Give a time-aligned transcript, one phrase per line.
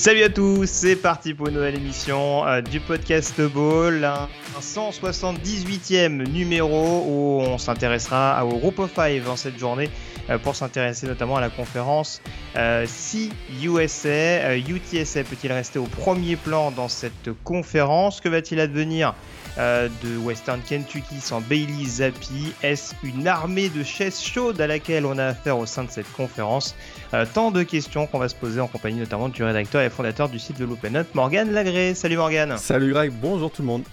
[0.00, 4.28] salut à tous, c'est parti pour une nouvelle émission euh, du podcast Ball, un
[4.58, 9.90] 178e numéro où on s'intéressera au Group of Five en cette journée
[10.30, 12.22] euh, pour s'intéresser notamment à la conférence
[12.56, 14.08] euh, CUSA.
[14.08, 18.20] Euh, UTSA peut-il rester au premier plan dans cette conférence?
[18.20, 19.14] Que va-t-il advenir?
[19.58, 25.06] Euh, de Western Kentucky sans Bailey Zappi Est-ce une armée de chaises chaudes à laquelle
[25.06, 26.74] on a affaire au sein de cette conférence
[27.14, 30.28] Euh, Tant de questions qu'on va se poser en compagnie notamment du rédacteur et fondateur
[30.28, 31.94] du site de l'Open Up, Morgan Lagré.
[31.94, 33.84] Salut Morgan Salut Greg, bonjour tout le monde.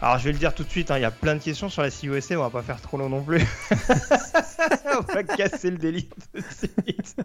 [0.00, 1.68] Alors je vais le dire tout de suite, hein, il y a plein de questions
[1.68, 3.42] sur la CUSA, on va pas faire trop long non plus.
[4.96, 7.16] on va casser le délire tout de suite.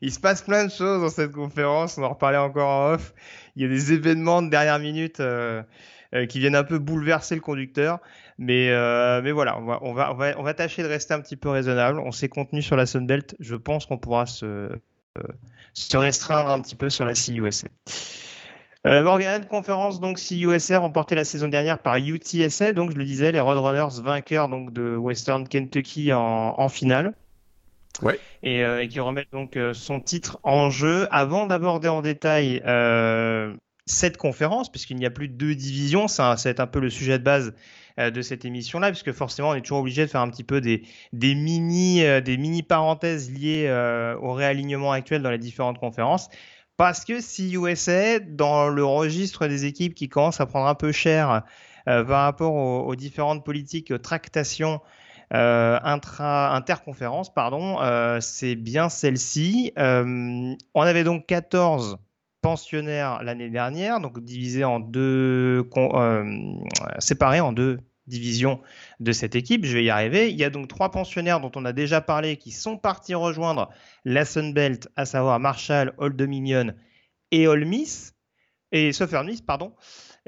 [0.00, 3.12] il se passe plein de choses dans cette conférence, on en reparlait encore en off.
[3.56, 5.60] Il y a des événements de dernière minute euh,
[6.28, 8.00] qui viennent un peu bouleverser le conducteur.
[8.38, 11.14] Mais, euh, mais voilà, on va, on, va, on, va, on va tâcher de rester
[11.14, 11.98] un petit peu raisonnable.
[12.00, 15.22] On s'est contenu sur la Sunbelt, je pense qu'on pourra se, euh,
[15.72, 17.68] se restreindre un petit peu sur la CUSA.
[18.86, 23.32] Euh, Morgan, conférence donc CUSA remportée la saison dernière par UTSA, donc je le disais,
[23.32, 27.14] les Roadrunners vainqueurs donc de Western Kentucky en, en finale.
[28.02, 28.20] Ouais.
[28.42, 31.08] Et, euh, et qui remettent donc euh, son titre en jeu.
[31.10, 33.54] Avant d'aborder en détail euh,
[33.86, 36.80] cette conférence, puisqu'il n'y a plus de deux divisions, ça, ça va être un peu
[36.80, 37.54] le sujet de base
[37.98, 40.60] euh, de cette émission-là, puisque forcément on est toujours obligé de faire un petit peu
[40.60, 40.82] des,
[41.12, 46.28] des mini euh, des mini parenthèses liées euh, au réalignement actuel dans les différentes conférences.
[46.76, 50.92] Parce que si USA, dans le registre des équipes qui commencent à prendre un peu
[50.92, 51.42] cher
[51.88, 54.80] euh, par rapport aux, aux différentes politiques, aux tractations
[55.32, 59.72] euh, intra, interconférence, pardon, euh, c'est bien celle-ci.
[59.76, 61.98] On avait donc 14
[63.22, 66.24] l'année dernière, donc divisés en deux, euh,
[66.98, 68.60] séparés en deux divisions
[69.00, 69.64] de cette équipe.
[69.64, 70.30] Je vais y arriver.
[70.30, 73.70] Il y a donc trois pensionnaires dont on a déjà parlé qui sont partis rejoindre
[74.04, 76.74] la Sunbelt, à savoir Marshall, Old Dominion
[77.32, 78.14] et Ole Miss,
[78.72, 79.74] et Southern Miss, pardon.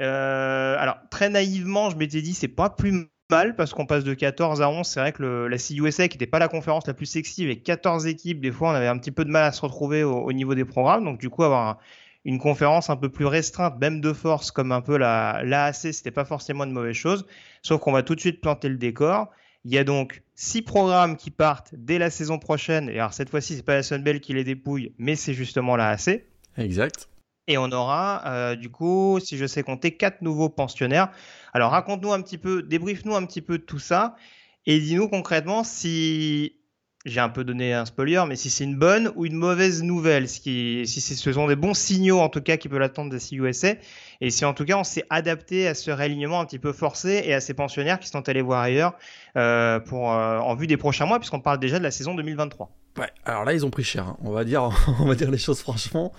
[0.00, 4.14] Euh, alors, très naïvement, je m'étais dit, c'est pas plus mal parce qu'on passe de
[4.14, 4.86] 14 à 11.
[4.86, 8.06] C'est vrai que la CUSA, qui n'était pas la conférence la plus sexy, avec 14
[8.06, 10.32] équipes, des fois, on avait un petit peu de mal à se retrouver au, au
[10.32, 11.04] niveau des programmes.
[11.04, 11.78] Donc, du coup, avoir
[12.24, 16.10] une conférence un peu plus restreinte, même de force, comme un peu la l'AAC, c'était
[16.10, 17.26] pas forcément une mauvaise chose.
[17.62, 19.30] Sauf qu'on va tout de suite planter le décor.
[19.64, 22.88] Il y a donc six programmes qui partent dès la saison prochaine.
[22.88, 25.90] Et alors, cette fois-ci, c'est pas la Sunbelt qui les dépouille, mais c'est justement la
[25.90, 26.24] AC.
[26.56, 27.08] Exact.
[27.48, 31.10] Et on aura, euh, du coup, si je sais compter, quatre nouveaux pensionnaires.
[31.54, 34.16] Alors, raconte-nous un petit peu, débrief-nous un petit peu de tout ça.
[34.66, 36.57] Et dis-nous concrètement si,
[37.04, 40.28] j'ai un peu donné un spoiler, mais si c'est une bonne ou une mauvaise nouvelle.
[40.28, 43.18] Ce qui, si ce sont des bons signaux, en tout cas, qui peuvent l'attendre de
[43.18, 43.74] CUSA.
[44.20, 47.22] Et si, en tout cas, on s'est adapté à ce réalignement un petit peu forcé
[47.24, 48.94] et à ces pensionnaires qui sont allés voir ailleurs
[49.36, 52.70] euh, pour, euh, en vue des prochains mois, puisqu'on parle déjà de la saison 2023.
[52.98, 54.16] Ouais, alors là ils ont pris cher, hein.
[54.24, 54.70] on va dire,
[55.00, 56.12] on va dire les choses franchement.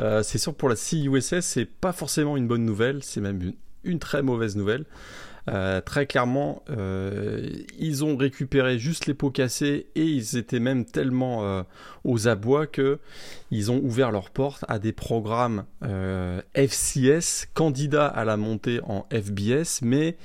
[0.00, 3.54] Euh, c'est sûr pour la CUSS, c'est pas forcément une bonne nouvelle, c'est même
[3.84, 4.84] une très mauvaise nouvelle.
[5.48, 7.48] Euh, très clairement, euh,
[7.78, 11.62] ils ont récupéré juste les pots cassés et ils étaient même tellement euh,
[12.04, 12.98] aux abois que
[13.50, 15.64] ils ont ouvert leurs portes à des programmes
[16.54, 20.16] FCS, candidats à la montée en FBS, mais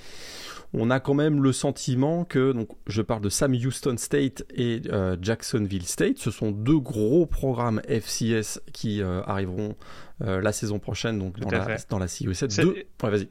[0.74, 4.82] on a quand même le sentiment que, donc, je parle de Sam Houston State et
[4.88, 9.76] euh, Jacksonville State, ce sont deux gros programmes FCS qui euh, arriveront
[10.22, 12.48] euh, la saison prochaine, donc dans la, dans la CUSA.
[12.48, 12.86] Deux...
[13.04, 13.28] Ouais, vas-y.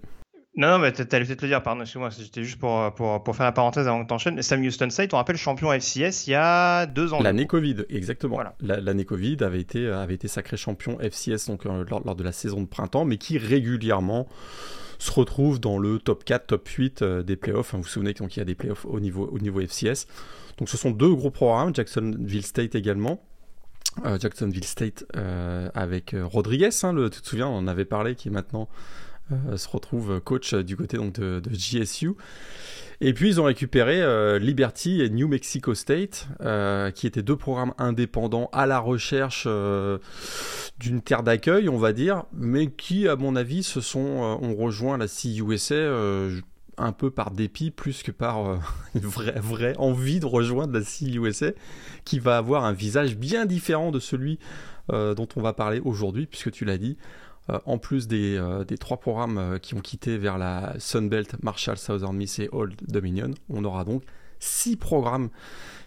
[0.57, 3.47] Non, non, mais t'allais peut-être le dire, pardon, excuse-moi, c'était juste pour, pour, pour faire
[3.47, 4.43] la parenthèse avant que t'enchaînes.
[4.43, 7.23] Sam Houston State, on rappelle champion FCS il y a deux ans.
[7.23, 8.35] L'année Covid, exactement.
[8.35, 8.55] Voilà.
[8.61, 12.25] La- L'année Covid avait été, avait été sacré champion FCS donc, euh, lors, lors de
[12.25, 14.27] la saison de printemps, mais qui régulièrement
[14.99, 17.73] se retrouve dans le top 4, top 8 euh, des playoffs.
[17.75, 20.07] Vous vous souvenez qu'il y a des playoffs au niveau, au niveau FCS.
[20.59, 23.23] Donc ce sont deux gros programmes, Jacksonville State également.
[24.05, 27.85] Euh, Jacksonville State euh, avec euh, Rodriguez, hein, le, tu te souviens, on en avait
[27.87, 29.10] parlé, qui est maintenant euh,
[29.57, 32.13] se retrouve coach euh, du côté de, JSU.
[33.03, 37.37] Et puis ils ont récupéré euh, Liberty et New Mexico State, euh, qui étaient deux
[37.37, 39.99] programmes indépendants à la recherche euh,
[40.79, 44.99] d'une terre d'accueil, on va dire, mais qui, à mon avis, se sont ont rejoint
[44.99, 45.75] la CUSA
[46.77, 48.59] un peu par dépit plus que par
[48.95, 51.53] une vraie, vraie envie de rejoindre la CUSA,
[52.05, 54.39] qui va avoir un visage bien différent de celui
[54.91, 56.99] dont on va parler aujourd'hui, puisque tu l'as dit.
[57.51, 61.43] Euh, en plus des, euh, des, trois programmes euh, qui ont quitté vers la Sunbelt,
[61.43, 64.03] Marshall, Southern Miss et Old Dominion, on aura donc
[64.39, 65.31] six programmes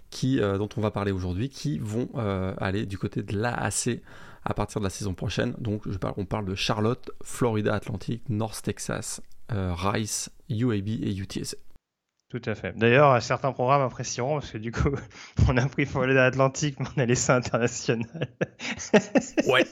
[0.10, 2.08] qui, dont on va parler aujourd'hui qui vont
[2.60, 4.00] aller du côté de l'AAC
[4.46, 5.56] à partir de la saison prochaine.
[5.58, 11.58] Donc je parle, on parle de Charlotte, Florida Atlantic, North Texas, Rice, UAB et UTSA.
[12.30, 12.78] Tout à fait.
[12.78, 14.92] D'ailleurs, certains programmes apprécieront parce que du coup,
[15.48, 18.28] on a pris Florida Atlantic, mais on a laissé international.
[19.48, 19.66] ouais,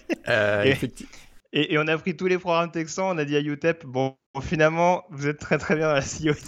[0.66, 1.12] effectivement.
[1.54, 5.04] Et, on a pris tous les programmes texans, on a dit à UTEP, bon, finalement,
[5.10, 6.34] vous êtes très très bien dans la CIO.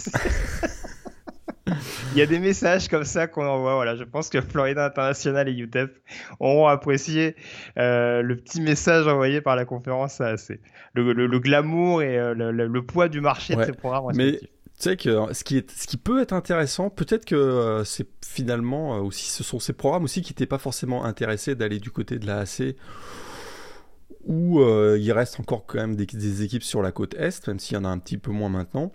[2.12, 3.74] Il y a des messages comme ça qu'on envoie.
[3.74, 5.98] Voilà, je pense que Florida International et UTEP
[6.38, 7.36] auront apprécié
[7.78, 10.60] euh, le petit message envoyé par la conférence AAC.
[10.94, 14.96] Le, le, glamour et euh, le, poids du marché de ces programmes Mais tu sais
[14.96, 19.28] que euh, ce qui, est, ce qui peut être intéressant, peut-être que c'est finalement aussi,
[19.28, 22.40] ce sont ces programmes aussi qui n'étaient pas forcément intéressés d'aller du côté de la
[22.40, 22.76] AC
[24.26, 27.76] où euh, il reste encore quand même des, équipes sur la côte est, même s'il
[27.76, 28.92] y en a un petit peu moins maintenant.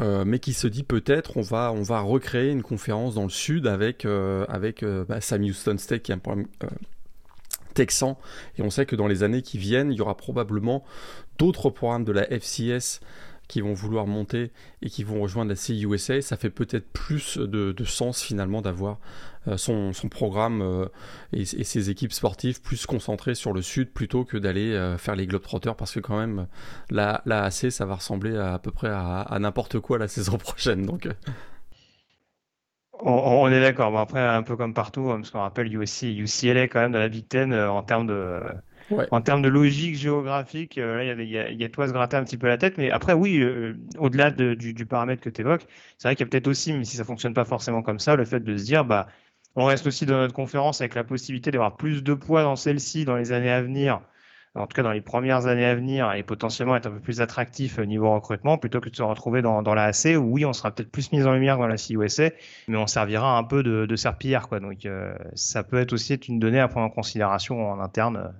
[0.00, 3.30] Euh, mais qui se dit peut-être on va on va recréer une conférence dans le
[3.30, 6.48] sud avec euh, avec bah, Sam Houston State qui est un problème
[7.72, 8.18] texan
[8.58, 10.82] et on sait que dans les années qui viennent il y aura probablement
[11.38, 12.98] d'autres programmes de la FCS
[13.48, 14.50] qui vont vouloir monter
[14.82, 18.98] et qui vont rejoindre la CUSA, ça fait peut-être plus de, sens finalement d'avoir
[19.48, 20.86] euh, son, programme euh,
[21.32, 25.26] et, ses équipes sportives plus concentrées sur le sud plutôt que d'aller euh, faire les
[25.26, 26.46] Globetrotters parce que quand même
[26.90, 30.82] la, la AC ça va ressembler à, peu près à, n'importe quoi la saison prochaine.
[30.82, 31.08] Donc.
[32.98, 33.92] On, est d'accord.
[33.92, 36.98] Bon, après, un peu comme partout, hein, parce qu'on rappelle USC, UCLA quand même dans
[36.98, 38.40] la Big Ten en termes de
[39.10, 42.24] en termes de logique géographique, là, il y a, y, a, à se gratter un
[42.24, 42.78] petit peu la tête.
[42.78, 45.66] Mais après, oui, euh, au-delà du, du, paramètre que tu évoques,
[45.98, 48.16] c'est vrai qu'il y a peut-être aussi, mais si ça fonctionne pas forcément comme ça,
[48.16, 49.08] le fait de se dire, bah,
[49.56, 53.04] on reste aussi dans notre conférence avec la possibilité d'avoir plus de poids dans celle-ci
[53.04, 54.00] dans les années à venir,
[54.54, 57.20] en tout cas dans les premières années à venir, et potentiellement être un peu plus
[57.20, 60.44] attractif au niveau recrutement, plutôt que de se retrouver dans, dans la AC, où oui,
[60.44, 62.30] on sera peut-être plus mis en lumière dans la CUSA,
[62.68, 64.60] mais on servira un peu de, de serpillière, quoi.
[64.60, 68.32] Donc, euh, ça peut être aussi une donnée à prendre en considération en interne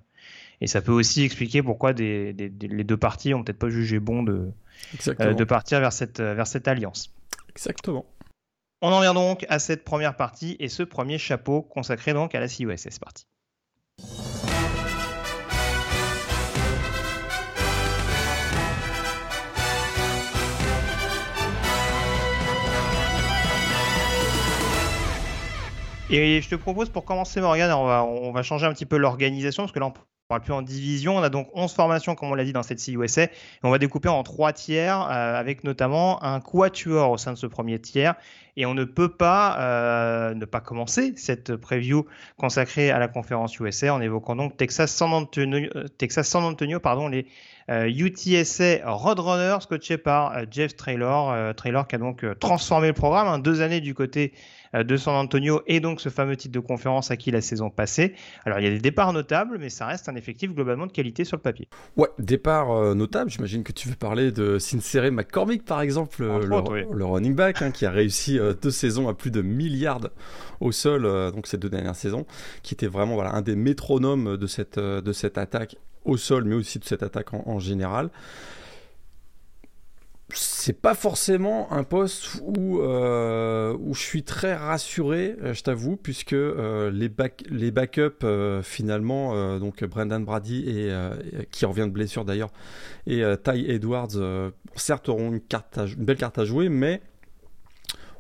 [0.61, 4.23] et ça peut aussi expliquer pourquoi des, les deux parties ont peut-être pas jugé bon
[4.23, 4.51] de,
[5.21, 7.15] euh, de partir vers cette, vers cette alliance.
[7.51, 8.07] Exactement.
[8.83, 12.41] On en vient donc à cette première partie et ce premier chapeau consacré donc à
[12.41, 12.77] la CUS.
[12.77, 13.27] C'est parti.
[26.11, 29.73] Et je te propose pour commencer, Morgan, on va, changer un petit peu l'organisation, parce
[29.73, 29.93] que là, on
[30.29, 31.17] on parle plus en division.
[31.17, 33.25] On a donc 11 formations, comme on l'a dit dans cette CUSA.
[33.25, 33.31] Et
[33.63, 37.47] on va découper en trois tiers, euh, avec notamment un quatuor au sein de ce
[37.47, 38.17] premier tiers.
[38.57, 42.07] Et on ne peut pas euh, ne pas commencer cette preview
[42.37, 47.09] consacrée à la conférence USA en évoquant donc Texas San Antonio, euh, Texas Antonio pardon,
[47.09, 47.27] les
[47.69, 51.53] UTSA Roadrunners, coachés par Jeff Traylor.
[51.57, 53.27] Traylor qui a donc transformé le programme.
[53.27, 56.61] Hein, deux années du côté euh, de San Antonio et donc ce fameux titre de
[56.61, 58.15] conférence acquis la saison passée.
[58.45, 61.25] Alors il y a des départs notables, mais ça reste un effectif globalement de qualité
[61.25, 61.69] sur le papier.
[61.97, 63.31] Ouais, départ euh, notable.
[63.31, 67.87] J'imagine que tu veux parler de Sincere McCormick par exemple, le, running back hein, qui
[67.87, 70.11] a réussi euh, deux saisons à plus de milliards
[70.61, 71.03] au sol,
[71.33, 72.27] donc ces deux dernières saisons,
[72.63, 76.55] qui était vraiment voilà un des métronomes de cette de cette attaque au sol, mais
[76.55, 78.11] aussi de cette attaque en général
[80.35, 85.97] c'est pas forcément un poste où, euh, où je suis très rassuré, euh, je t'avoue,
[85.97, 88.27] puisque euh, les, back, les backups,
[88.63, 90.93] finalement, donc Brendan Brady, et,
[91.51, 92.51] qui revient de blessure d'ailleurs,
[93.07, 94.17] et Ty Edwards,
[94.75, 97.01] certes auront une, carte une belle carte à jouer, mais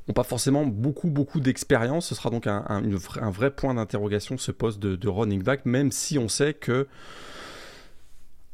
[0.06, 2.06] n'ont pas forcément beaucoup, beaucoup d'expérience.
[2.06, 5.90] Ce sera donc un, un, vrai point d'interrogation, ce poste de, de running back, même
[5.90, 6.86] si on sait que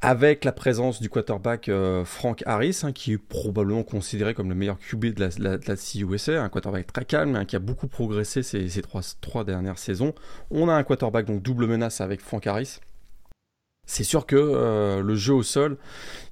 [0.02, 4.56] avec la présence du quarterback euh, Frank Harris, hein, qui est probablement considéré comme le
[4.56, 8.42] meilleur QB de la, de CUSA, un quarterback très calme, hein, qui a beaucoup progressé
[8.42, 10.12] ces, trois, trois, dernières saisons.
[10.50, 12.80] On a un quarterback donc double menace avec Frank Harris.
[13.84, 15.76] C'est sûr que euh, le jeu au sol,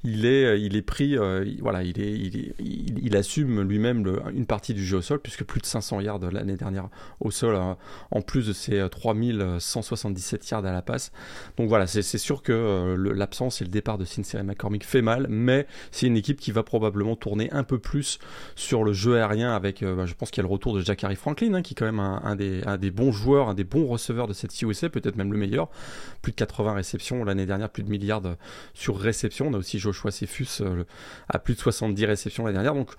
[0.04, 5.45] il est, euh, pris, euh, il, assume lui-même une partie du jeu au sol, puisque
[5.45, 6.88] plus de 500 yards l'année dernière
[7.19, 7.59] au sol,
[8.11, 11.11] en plus de ses 3177 yards à la passe.
[11.57, 15.66] Donc voilà, c'est sûr que l'absence et le départ de Sincere McCormick fait mal, mais
[15.90, 18.21] c'est une équipe qui va probablement tourner un peu plus
[18.54, 21.16] sur le jeu aérien avec, bah, je pense qu'il y a le retour de Jacari
[21.16, 23.87] Franklin, hein, qui est quand même un, des, un, des, bons joueurs, un des bons
[23.87, 25.69] receveurs de cette USA, peut-être même le meilleur,
[26.23, 28.23] plus de 80 réceptions l'année dernière, plus de milliards
[28.75, 29.49] sur réception.
[29.49, 30.85] On a aussi Joshua Cephus euh,
[31.29, 32.75] à plus de 70 réceptions l'année dernière.
[32.75, 32.91] Donc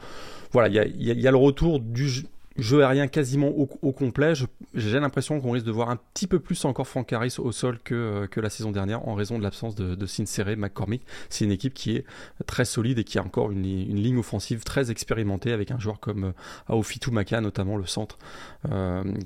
[0.52, 2.10] voilà, il y a, le retour du
[2.58, 4.34] jeu aérien quasiment au, complet.
[4.74, 7.80] J'ai l'impression qu'on risque de voir un petit peu plus encore Frank Harris au sol
[7.84, 11.04] que, euh, que la saison dernière en raison de l'absence de, de Sincere McCormick.
[11.30, 12.06] C'est une équipe qui est
[12.46, 16.26] très solide et qui a encore une, ligne offensive très expérimentée avec un joueur comme
[16.26, 16.32] euh,
[16.68, 18.18] Aofitu Maka, notamment le centre,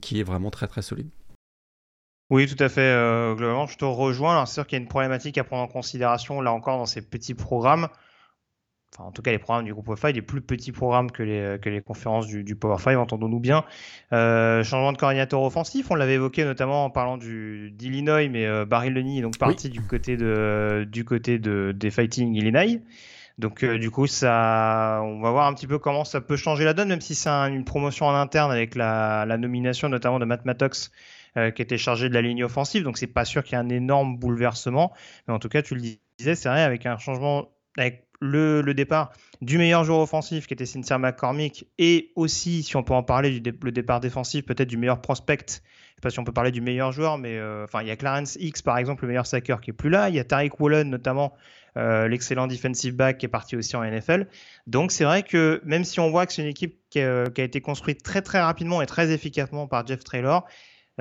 [0.02, 1.10] qui est vraiment très très solide.
[2.30, 2.82] Oui, tout à fait.
[2.82, 4.32] Euh, globalement, je te rejoins.
[4.32, 6.86] Alors, c'est sûr qu'il y a une problématique à prendre en considération, là encore, dans
[6.86, 7.88] ces petits programmes.
[8.94, 11.22] Enfin, en tout cas, les programmes du groupe of five, les plus petits programmes que
[11.22, 13.66] les, que les conférences du, du Power 5, entendons-nous bien.
[14.14, 18.66] Euh, changement de coordinateur offensif, on l'avait évoqué notamment en parlant du, d'Illinois, mais euh,
[18.66, 22.80] Barry Lenny est donc parti du côté, de, du côté de, des Fighting Illinois.
[23.38, 26.74] Donc euh, du coup, on va voir un petit peu comment ça peut changer la
[26.74, 30.92] donne, même si c'est une promotion en interne avec la, nomination notamment de Matt Mattox
[31.38, 32.84] euh, qui était chargé de la ligne offensive.
[32.84, 34.94] Donc c'est pas sûr qu'il y ait un énorme bouleversement.
[35.28, 39.12] Mais en tout cas, tu le disais, c'est vrai, avec un changement, avec le, départ
[39.42, 43.40] du meilleur joueur offensif qui était Sincere McCormick et aussi, si on peut en parler,
[43.40, 45.46] du le départ défensif, peut-être du meilleur prospect.
[45.48, 47.92] Je sais pas si on peut parler du meilleur joueur, mais euh, enfin, il y
[47.92, 50.10] a Clarence X par exemple, le meilleur sacker qui est plus là.
[50.10, 51.34] Il y a Tariq Wallen notamment,
[51.78, 54.28] euh, l'excellent defensive back qui est parti aussi en NFL.
[54.68, 57.42] Donc c'est vrai que même si on voit que c'est une équipe qui a, qui
[57.42, 60.46] a, été construite très très rapidement et très efficacement par Jeff Traylor,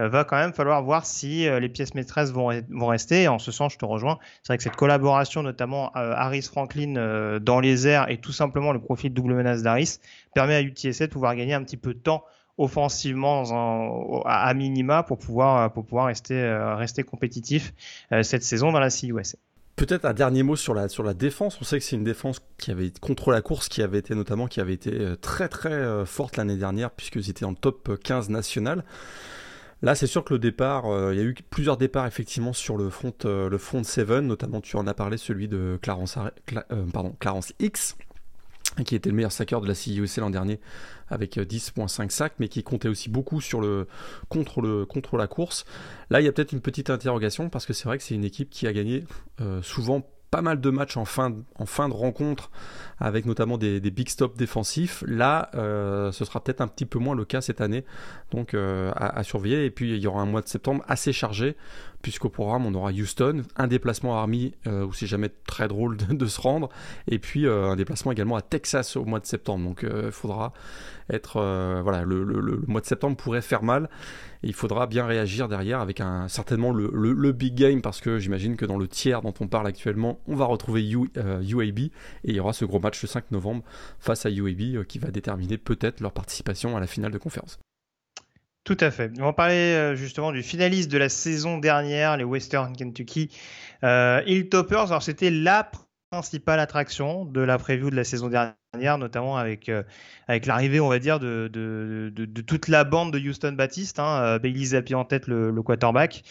[0.00, 3.28] euh, va quand même falloir voir si euh, les pièces maîtresses vont, vont rester.
[3.28, 4.18] en ce sens, je te rejoins.
[4.42, 8.72] C'est vrai que cette collaboration, notamment euh, Harris Franklin dans les airs et tout simplement
[8.72, 9.98] le profil double menace d'Harris,
[10.34, 12.24] permet à UTSA de pouvoir gagner un petit peu de temps
[12.56, 16.40] offensivement à, minima pour pouvoir, pour pouvoir rester,
[16.76, 17.72] rester compétitif
[18.22, 19.38] cette saison dans la CUSA.
[19.76, 21.58] Peut-être un dernier mot sur la, sur la défense.
[21.60, 24.46] On sait que c'est une défense qui avait contre la course qui avait été notamment
[24.46, 28.84] qui avait été très très forte l'année dernière puisqu'ils étaient en top 15 national.
[29.84, 32.78] Là, c'est sûr que le départ, euh, il y a eu plusieurs départs effectivement sur
[32.78, 36.86] le front, euh, le front 7, notamment tu en as parlé, celui de Clarence, euh,
[36.90, 37.94] pardon, Clarence X,
[38.82, 40.60] qui était le meilleur sacker de la CIOC l'an dernier
[41.08, 43.86] avec 10.5 sacs, mais qui comptait aussi beaucoup sur le,
[44.28, 45.64] contre, la course.
[46.10, 48.24] Là, il y a peut-être une petite interrogation parce que c'est vrai que c'est une
[48.24, 49.04] équipe qui a gagné
[49.62, 52.50] souvent pas mal de matchs en fin de rencontre,
[52.98, 55.04] avec notamment des, big stops défensifs.
[55.06, 57.84] Là, euh, ce sera peut-être un petit peu moins le cas cette année,
[58.30, 59.64] donc euh, à, surveiller.
[59.64, 61.56] Et puis, il y aura un mois de septembre assez chargé,
[62.02, 65.96] puisqu'au programme, on aura Houston, un déplacement à Army, euh, où c'est jamais très drôle
[65.96, 66.68] de, se rendre,
[67.08, 69.64] et puis un déplacement également à Texas au mois de septembre.
[69.64, 70.52] Donc, il faudra
[71.10, 71.40] être...
[71.82, 73.88] voilà, le mois de septembre pourrait faire mal
[74.44, 78.66] il faudra bien réagir derrière avec un, certainement le, big game parce que j'imagine que
[78.66, 81.90] dans le tiers dont on parle actuellement, on va retrouver UAB et
[82.24, 83.64] il y aura ce gros match le 5 novembre
[83.98, 87.58] face à UAB euh, qui va déterminer peut-être leur participation à la finale de conférence.
[88.62, 89.10] Tout à fait.
[89.18, 93.30] On va parler euh, justement du finaliste de la saison dernière, les Western Kentucky
[93.82, 94.90] Hilltoppers.
[94.90, 95.70] Alors c'était la
[96.14, 99.82] principale attraction de la preview de la saison dernière, notamment avec, euh,
[100.28, 101.50] avec l'arrivée, on va dire, de,
[102.46, 106.22] toute la bande de Houston Baptiste, hein, euh, Bailey Zappi en tête, le, quarterback.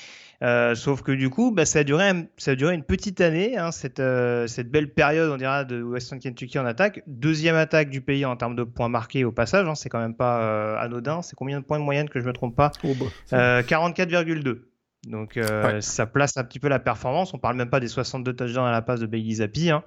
[0.42, 3.58] Euh, sauf que du coup, bah, ça, a duré, ça a duré une petite année,
[3.58, 4.02] hein, cette,
[4.48, 7.04] cette belle période, on dira, de Western Kentucky en attaque.
[7.08, 10.16] Deuxième attaque du pays en termes de points marqués au passage, hein, c'est quand même
[10.16, 11.22] pas anodin.
[11.22, 12.94] C'est combien de points de moyenne que je me trompe pas oh,
[13.32, 14.60] bah, 44,2.
[15.08, 17.34] Donc euh, ça place un petit peu la performance.
[17.34, 19.84] On parle même pas des 62 touchdowns à la passe de Bailey Zappi, hein,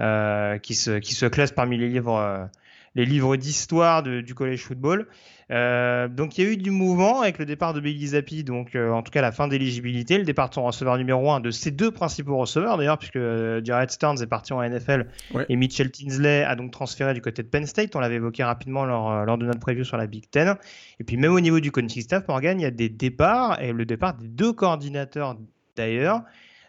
[0.00, 2.44] euh, qui, se, qui se classe parmi les livres, euh,
[2.94, 5.08] les livres d'histoire du college football.
[5.50, 8.74] Euh, donc il y a eu du mouvement avec le départ de Bailey Zappi, donc
[8.74, 11.50] euh, en tout cas la fin d'éligibilité, le départ de son receveur numéro 1, de
[11.50, 15.06] ses deux principaux receveurs d'ailleurs, puisque euh, Jared Stearns est parti en NFL
[15.48, 18.84] et Mitchell Tinsley a donc transféré du côté de Penn State, on l'avait évoqué rapidement
[18.84, 20.56] lors, lors de notre preview sur la Big Ten.
[21.00, 23.72] Et puis même au niveau du coaching staff, Morgan, il y a des départs, et
[23.72, 25.36] le départ des deux coordinateurs
[25.76, 26.22] d'ailleurs.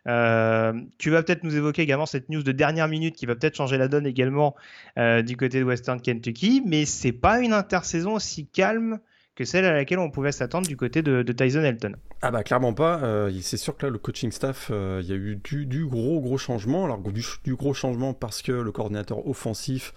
[0.07, 3.55] Euh, tu vas peut-être nous évoquer également cette news de dernière minute qui va peut-être
[3.55, 4.55] changer la donne également
[4.98, 9.00] euh, du côté de Western Kentucky, mais c'est pas une intersaison aussi calme
[9.36, 11.93] que celle à laquelle on pouvait s'attendre du côté de, Tyson Elton.
[12.22, 13.00] Ah bah clairement pas.
[13.01, 16.38] Euh, c'est sûr que là, le coaching staff, il y a eu du, gros gros
[16.38, 16.86] changement.
[16.86, 19.93] Alors du, gros changement parce que le coordinateur offensif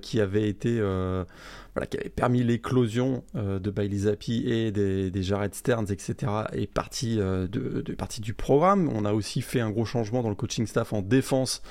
[0.00, 5.54] qui avait été voilà, qui avait permis l'éclosion de Bailey Zappi et des, des, Jared
[5.54, 8.88] Stearns, etc., est parti, de, partie du programme.
[8.94, 11.62] On a aussi fait un gros changement dans le coaching staff en défense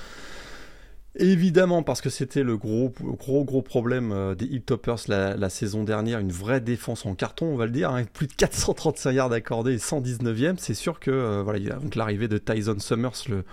[1.17, 5.85] Évidemment, parce que c'était le gros, gros, gros problème euh, des Hilltoppers la, la saison
[5.85, 9.11] dernière, une vraie défense en carton, on va le dire, avec hein, plus de 435
[9.11, 10.55] yards accordés et 119e.
[10.57, 13.45] C'est sûr que euh, voilà, donc l'arrivée de Tyson Summers, le,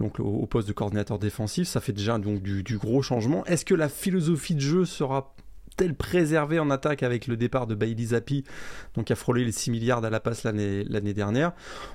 [0.00, 3.44] donc au poste de coordinateur défensif, ça fait déjà donc du, du gros changement.
[3.46, 5.34] Est-ce que la philosophie de jeu sera
[5.80, 8.44] elle préservée en attaque avec le départ de Bailey Zappi,
[8.94, 11.52] donc a frôlé les 6 milliards à la passe l'année dernière?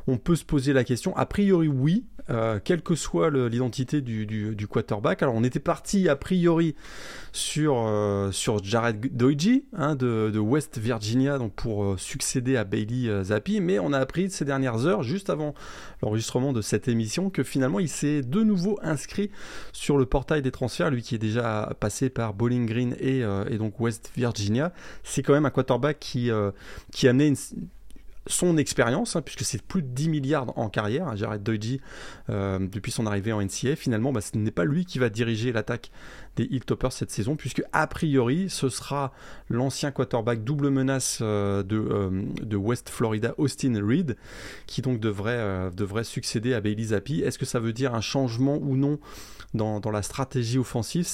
[0.08, 1.16] On peut se poser la question.
[1.16, 5.22] A priori, oui, euh, quelle que soit l'identité du, du, quarterback.
[5.24, 6.74] Alors, on était parti a priori
[7.34, 12.64] sur, euh, sur Jared Doiji hein, de, de, West Virginia donc pour euh, succéder à
[12.64, 15.54] Bailey Zappi, mais on a appris ces dernières heures, juste avant
[16.02, 19.30] l'enregistrement de cette émission, que finalement il s'est de nouveau inscrit
[19.74, 23.58] sur le portail des transferts, lui qui est déjà passé par Bowling Green et, et
[23.58, 24.74] donc West Virginia.
[25.04, 26.30] C'est quand même un quarterback qui,
[26.92, 27.36] qui a amené une
[28.28, 31.82] son expérience, hein, puisque c'est plus de 10 milliards en carrière, hein, Jared Doiji,
[32.30, 35.52] euh, depuis son arrivée en NCA, finalement, bah, ce n'est pas lui qui va diriger
[35.52, 35.92] l'attaque
[36.36, 39.12] des Hilltoppers cette saison, puisque a priori, ce sera
[39.50, 44.16] l'ancien quarterback double menace euh, de, euh, de, West Florida, Austin Reed,
[44.68, 47.22] qui donc devrait, devrait succéder à Bailey Zappi.
[47.22, 49.00] Est-ce que ça veut dire un changement ou non
[49.54, 51.06] dans, la stratégie offensive?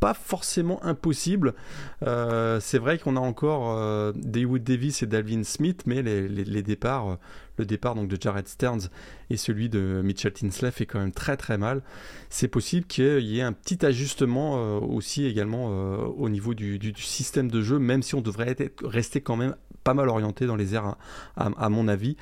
[0.00, 1.54] Pas forcément impossible.
[2.02, 7.10] Euh, c'est vrai qu'on a encore euh, Daywood Davis et Dalvin Smith, mais les, départs,
[7.10, 7.16] euh,
[7.58, 8.88] le départ donc de Jared Stearns
[9.28, 11.82] et celui de Mitchell Tinsley fait quand même très très mal.
[12.30, 17.60] C'est possible qu'il y ait un petit ajustement aussi également au niveau du, système de
[17.60, 19.54] jeu, même si on devrait être, rester quand même
[19.84, 20.96] pas mal orienté dans les airs,
[21.36, 22.16] à mon avis.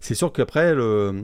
[0.00, 1.22] C'est sûr qu'après, euh,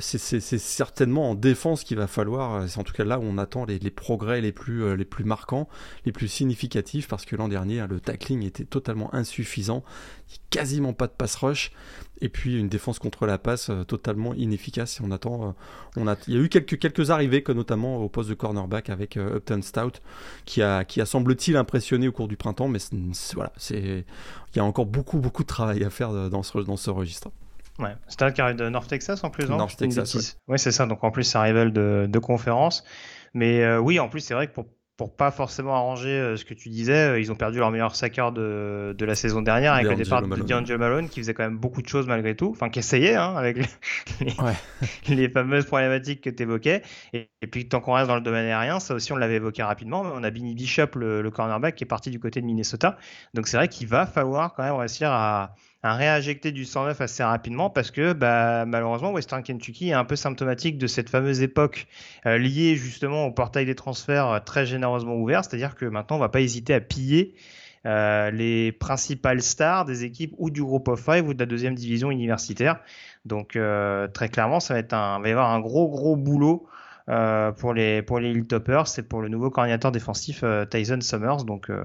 [0.00, 3.38] c'est certainement en défense qu'il va falloir, euh, c'est en tout cas là où on
[3.38, 5.68] attend les, progrès les plus, euh, les plus marquants,
[6.04, 9.84] les plus significatifs, parce que l'an dernier, hein, le tackling était totalement insuffisant,
[10.50, 11.72] quasiment pas de pass rush,
[12.20, 15.00] et puis une défense contre la passe totalement inefficace.
[15.02, 15.54] On attend,
[15.96, 20.00] il y a eu quelques, arrivées, notamment au poste de cornerback avec Upton Stout,
[20.44, 22.80] qui a, semble-t-il impressionné au cours du printemps, mais
[23.34, 24.04] voilà, il
[24.56, 27.30] y a encore beaucoup, beaucoup de travail à faire dans ce registre.
[27.78, 30.36] Ouais, c'est un carré de North Texas en plus, North Texas.
[30.48, 30.86] Ouais, c'est ça.
[30.86, 32.84] Donc en plus, c'est un rival de, de conférence.
[33.34, 34.66] Mais euh, oui, en plus, c'est vrai que pour,
[34.96, 37.94] pour pas forcément arranger euh, ce que tu disais, euh, ils ont perdu leur meilleur
[37.94, 41.44] sacker de, de la saison dernière avec le départ de D'Angelo Malone qui faisait quand
[41.44, 42.50] même beaucoup de choses malgré tout.
[42.50, 44.26] Enfin, qui essayait hein, avec les,
[45.14, 46.82] les, fameuses problématiques que tu évoquais.
[47.12, 50.00] Et, puis, tant qu'on reste dans le domaine aérien, ça aussi, on l'avait évoqué rapidement.
[50.00, 52.98] On a Benny Bishop, le, le cornerback, qui est parti du côté de Minnesota.
[53.34, 57.22] Donc c'est vrai qu'il va falloir quand même réussir à un réinjecter du 109 assez
[57.22, 61.86] rapidement parce que bah, malheureusement Western Kentucky est un peu symptomatique de cette fameuse époque
[62.26, 66.20] euh, liée justement au portail des transferts euh, très généreusement ouvert, c'est-à-dire que maintenant on
[66.20, 67.34] va pas hésiter à piller
[67.86, 71.76] euh, les principales stars des équipes ou du groupe of five ou de la deuxième
[71.76, 72.80] division universitaire.
[73.24, 73.58] Donc
[74.14, 76.66] très clairement, ça va être un, va y avoir un gros gros boulot
[77.08, 81.44] euh, pour les pour les Hilltoppers, c'est pour le nouveau coordinateur défensif euh, Tyson Summers.
[81.44, 81.84] Donc euh,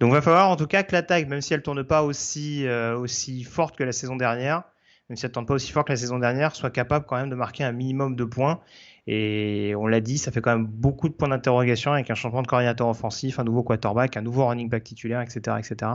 [0.00, 2.96] donc va falloir en tout cas que l'attaque, même si elle tourne pas aussi euh,
[2.96, 4.62] aussi forte que la saison dernière,
[5.08, 7.30] même si elle tourne pas aussi fort que la saison dernière, soit capable quand même
[7.30, 8.60] de marquer un minimum de points.
[9.08, 12.42] Et on l'a dit, ça fait quand même beaucoup de points d'interrogation avec un changement
[12.42, 15.92] de coordinateur offensif, un nouveau quarterback, un nouveau running back titulaire, etc., etc.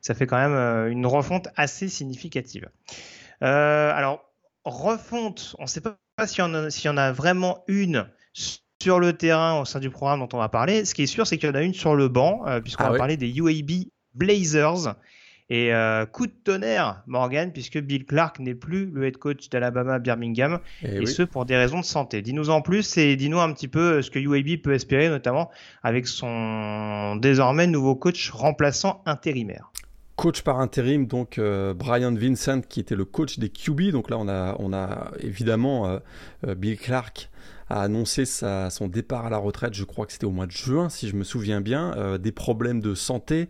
[0.00, 2.70] Ça fait quand même une refonte assez significative.
[3.42, 4.24] Euh, alors
[4.64, 8.08] refonte, on ne sait pas s'il y, en a vraiment une
[8.80, 10.86] sur le terrain au sein du programme dont on va parler.
[10.86, 12.84] Ce qui est sûr, c'est qu'il y en a une sur le banc, euh, puisqu'on
[12.84, 14.94] ah va parler des UAB Blazers.
[15.50, 19.98] Et euh, coup de tonnerre, Morgan, puisque Bill Clark n'est plus le head coach d'Alabama
[19.98, 22.22] Birmingham, eh et, ce pour des raisons de santé.
[22.22, 25.50] Dis-nous en plus et dis-nous un petit peu ce que UAB peut espérer, notamment
[25.82, 29.70] avec son désormais nouveau coach remplaçant intérimaire
[30.16, 33.90] coach par intérim, donc euh, Brian Vincent, qui était le coach des QB.
[33.92, 35.98] Donc là, on a, on a évidemment euh,
[36.46, 37.30] euh, Bill Clark
[37.68, 40.52] a annoncé sa, son départ à la retraite, je crois que c'était au mois de
[40.52, 43.48] juin, si je me souviens bien, des problèmes de santé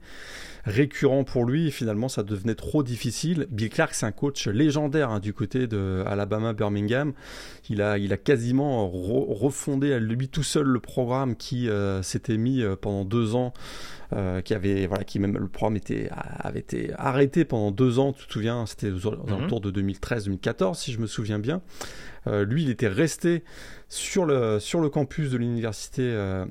[0.66, 3.46] récurrents pour lui, et finalement ça devenait trop difficile.
[3.50, 7.12] Bill Clark, c'est un coach légendaire hein, du côté de Alabama Birmingham.
[7.70, 11.68] Il a, il a quasiment refondé à lui tout seul le programme qui
[12.02, 13.52] s'était mis pendant deux ans
[14.12, 18.12] euh, qui avait voilà qui même le programme était avait été arrêté pendant deux ans
[18.12, 19.32] tu te souviens c'était aux, mhm.
[19.34, 21.60] alentours de 2013-2014 si je me souviens bien
[22.28, 23.42] euh, lui il était resté
[23.88, 26.44] sur le sur le campus de l'université euh,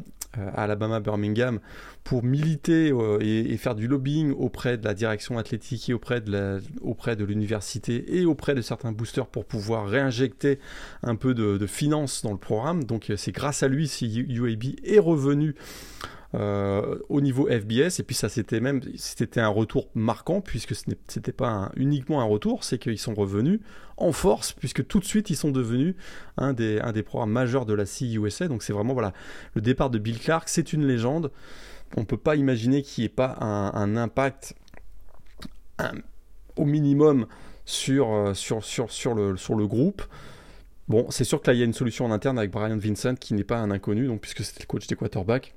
[0.56, 1.60] Alabama Birmingham
[2.04, 8.18] pour militer et, faire du lobbying auprès de la direction athlétique et auprès de l'université
[8.18, 10.60] et auprès de certains boosters pour pouvoir réinjecter
[11.04, 12.84] un peu de, de finances dans le programme.
[12.84, 15.56] Donc c'est grâce à lui si UAB est revenu
[16.36, 18.00] euh, au niveau FBS.
[18.00, 22.26] Et puis ça, c'était même c'était un retour marquant puisque ce n'était pas uniquement un
[22.26, 23.62] retour, c'est qu'ils sont revenus
[23.96, 25.96] en force puisque tout de suite ils sont devenus
[26.36, 28.50] un des, un des programmes majeurs de la CUSA.
[28.50, 29.14] Donc c'est vraiment voilà
[29.54, 31.32] le départ de Bill Clark, c'est une légende.
[31.96, 34.56] On ne peut pas imaginer qu'il n'y ait pas un, impact
[36.58, 37.28] au minimum
[37.64, 40.02] sur, euh, sur, sur, sur, le, sur le groupe.
[40.90, 43.16] Bon, c'est sûr que là, il y a une solution en interne avec Brian Vincent
[43.16, 45.54] qui n'est pas un inconnu, donc puisque c'était le coach des quarterbacks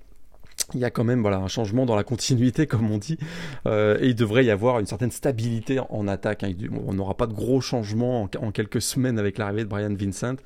[0.74, 3.18] il y a quand même voilà, un changement dans la continuité, comme on dit,
[3.66, 6.44] euh, et il devrait y avoir une certaine stabilité en attaque.
[6.44, 6.52] Hein.
[6.86, 10.36] On n'aura pas de gros changements en, quelques semaines avec l'arrivée de Brian Vincent.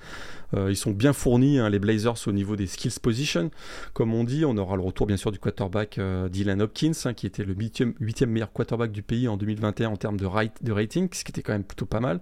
[0.54, 3.50] Euh, ils sont bien fournis, hein, les Blazers, au niveau des skills position.
[3.94, 7.14] Comme on dit, on aura le retour bien sûr du quarterback euh, Dylan Hopkins, hein,
[7.14, 10.26] qui était le huitième meilleur quarterback du pays en 2021 en termes de,
[10.62, 12.20] de rating, ce qui était quand même plutôt pas mal.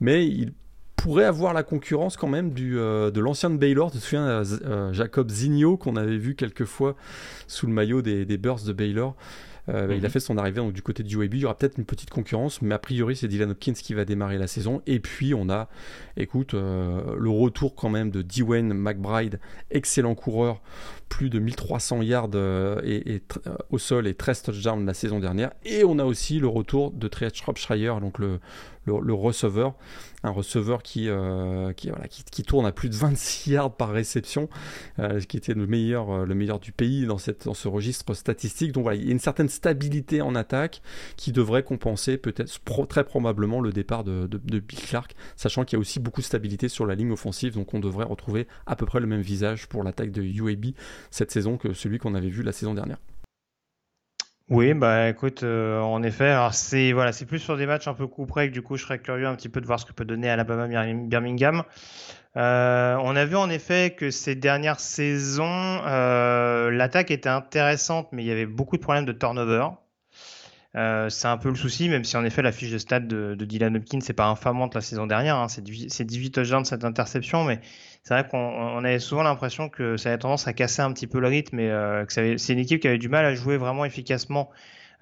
[0.00, 0.52] Mais il
[1.02, 3.90] pourrait avoir la concurrence quand même du, euh, de l'ancien de Baylor.
[3.90, 6.94] Tu te souviens, euh, euh, Jacob Zigno, qu'on avait vu quelques fois
[7.48, 9.16] sous le maillot des, des de Baylor.
[9.68, 10.08] Il a mhm.
[10.08, 11.34] fait son arrivée donc, du côté du UAB.
[11.34, 14.04] Il y aura peut-être une petite concurrence, mais a priori, c'est Dylan Hopkins qui va
[14.04, 14.82] démarrer la saison.
[14.86, 15.68] Et puis, on a,
[16.16, 19.38] écoute, le retour quand même de Dwayne McBride,
[19.70, 20.60] excellent coureur,
[21.08, 22.30] plus de 1300 yards
[22.84, 23.22] et,
[23.70, 25.52] au sol et 13 touchdowns la saison dernière.
[25.64, 28.40] Et on a aussi le retour de Trey Shropshire, donc le,
[28.86, 29.74] le, receveur,
[30.22, 34.48] un receveur qui, euh, qui, voilà, qui, tourne à plus de 26 yards par réception,
[34.98, 37.68] euh, ce qui était le meilleur, euh, le meilleur du pays dans, cette, dans ce
[37.68, 38.72] registre statistique.
[38.72, 40.82] Donc voilà, il y a une certaine stabilité en attaque
[41.16, 45.78] qui devrait compenser peut-être très probablement le départ de, de, Bill Clark, sachant qu'il y
[45.78, 48.86] a aussi beaucoup de stabilité sur la ligne offensive, donc on devrait retrouver à peu
[48.86, 50.72] près le même visage pour l'attaque de UAB
[51.10, 52.98] cette saison que celui qu'on avait vu la saison dernière.
[54.48, 57.94] Oui, bah écoute, euh, en effet, alors c'est voilà, c'est plus sur des matchs un
[57.94, 59.86] peu coup près que du coup je serais curieux un petit peu de voir ce
[59.86, 61.62] que peut donner Alabama Birmingham.
[62.36, 68.24] Euh, on a vu en effet que ces dernières saisons, euh, l'attaque était intéressante, mais
[68.24, 69.68] il y avait beaucoup de problèmes de turnover.
[70.74, 73.44] C'est un peu le souci, même si en effet la fiche de stade de, de
[73.44, 77.60] Dylan Hopkins c'est pas infamante la saison dernière, hein, c'est 18 touchdowns cette interception, mais
[78.02, 81.20] c'est vrai qu'on avait souvent l'impression que ça avait tendance à casser un petit peu
[81.20, 83.84] le rythme et euh, que c'est une équipe qui avait du mal à jouer vraiment
[83.84, 84.50] efficacement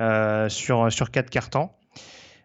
[0.00, 1.70] euh, sur sur quatre cartons.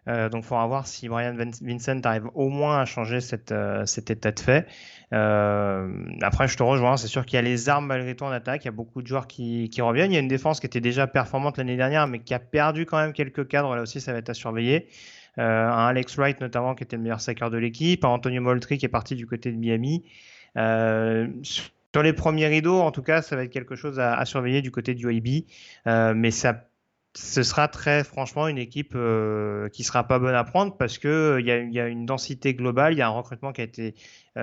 [0.08, 3.84] Euh, donc, il faudra voir si Brian Vincent arrive au moins à changer cette, euh,
[3.86, 4.66] cet état de fait.
[5.10, 6.96] Après, je te rejoins.
[6.96, 8.64] C'est sûr qu'il y a les armes malgré tout en attaque.
[8.64, 10.12] Il y a beaucoup de joueurs qui, qui reviennent.
[10.12, 12.86] Il y a une défense qui était déjà performante l'année dernière, mais qui a perdu
[12.86, 13.74] quand même quelques cadres.
[13.74, 14.88] Là aussi, ça va être à surveiller.
[15.38, 18.04] Un Alex Wright notamment, qui était le meilleur saqueur de l'équipe.
[18.04, 20.04] Un Antonio Moultrie qui est parti du côté de Miami.
[20.56, 21.28] Euh,
[21.96, 24.70] sur les premiers rideaux, en tout cas, ça va être quelque chose à, surveiller du
[24.70, 25.46] côté du IB.
[25.86, 26.68] Euh, mais ça
[27.14, 31.08] ce sera très franchement une équipe euh, qui sera pas bonne à prendre parce que
[31.08, 33.94] euh, il y, a, une densité globale, il y a un recrutement qui a été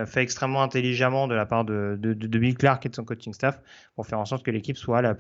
[0.08, 3.62] fait extrêmement intelligemment de la part de, Bill Clark et de son coaching staff
[3.96, 5.16] pour faire en sorte que l'équipe soit la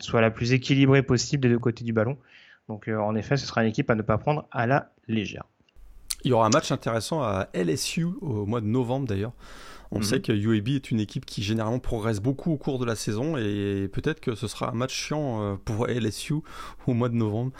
[0.00, 2.16] soit la plus équilibrée possible des deux côtés du ballon.
[2.68, 5.42] Donc en effet, ce sera une équipe à ne pas prendre à la légère.
[6.22, 9.32] Il y aura un match intéressant à LSU au mois de novembre d'ailleurs.
[9.92, 10.04] On mhm.
[10.04, 13.36] sait que UAB est une équipe qui généralement progresse beaucoup au cours de la saison
[13.36, 16.34] et peut-être que ce sera un match chiant euh, pour LSU
[16.86, 17.52] au mois de novembre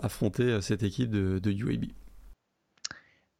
[0.00, 1.86] affronter euh, cette équipe de, UAB.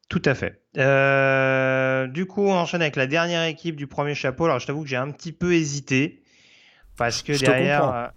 [0.09, 0.61] Tout à fait.
[0.77, 4.45] Euh, du coup, on enchaîne avec la dernière équipe du premier chapeau.
[4.45, 6.21] Alors, je t'avoue que j'ai un petit peu hésité
[6.97, 8.11] parce que derrière.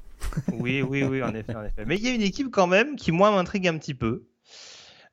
[0.52, 1.84] oui, oui, oui, en effet, en effet.
[1.86, 4.26] Mais il y a une équipe quand même qui, moi, m'intrigue un petit peu.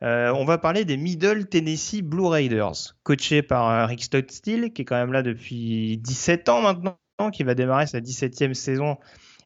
[0.04, 4.82] Euh, on va parler des Middle Tennessee Blue Raiders, coaché par euh, Rick Stockstill, qui
[4.82, 6.98] est quand même là depuis 17 ans maintenant,
[7.32, 8.98] qui va démarrer sa 17e saison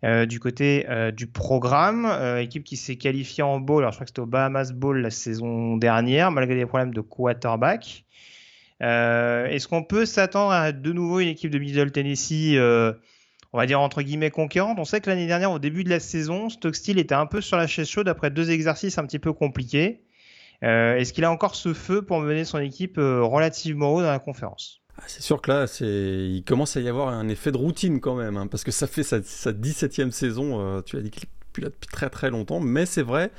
[0.04, 2.08] euh, du côté du programme.
[2.40, 5.12] équipe qui s'est qualifiée en bowl, alors je crois que c'était au Bahamas Bowl la
[5.12, 8.06] saison dernière, malgré des problèmes de quarterback.
[8.80, 12.58] Est-ce qu'on peut s'attendre à de nouveau une équipe de Middle Tennessee
[13.54, 14.80] on va dire entre guillemets conquérante?
[14.80, 17.58] On sait que l'année dernière, au début de la saison, Stockstill était un peu sur
[17.58, 20.02] la chaise chaude après deux exercices un petit peu compliqués.
[20.64, 24.10] Euh, est-ce qu'il a encore ce feu pour mener son équipe euh, relativement haut dans
[24.10, 24.82] la conférence?
[24.98, 28.16] Ah, c'est sûr que là, il commence à y avoir un effet de routine quand
[28.16, 31.70] même, hein, parce que ça fait sa, 17e saison, euh, tu as dit qu'il là
[31.70, 33.32] depuis très très longtemps, mais c'est vrai,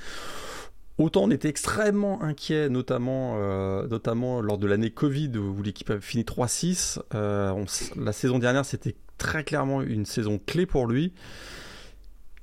[0.99, 3.39] autant on était extrêmement inquiet, notamment,
[3.87, 6.99] notamment lors de l'année Covid où l'équipe a fini 3-6.
[7.13, 11.13] la saison dernière, c'était très clairement une saison clé pour lui.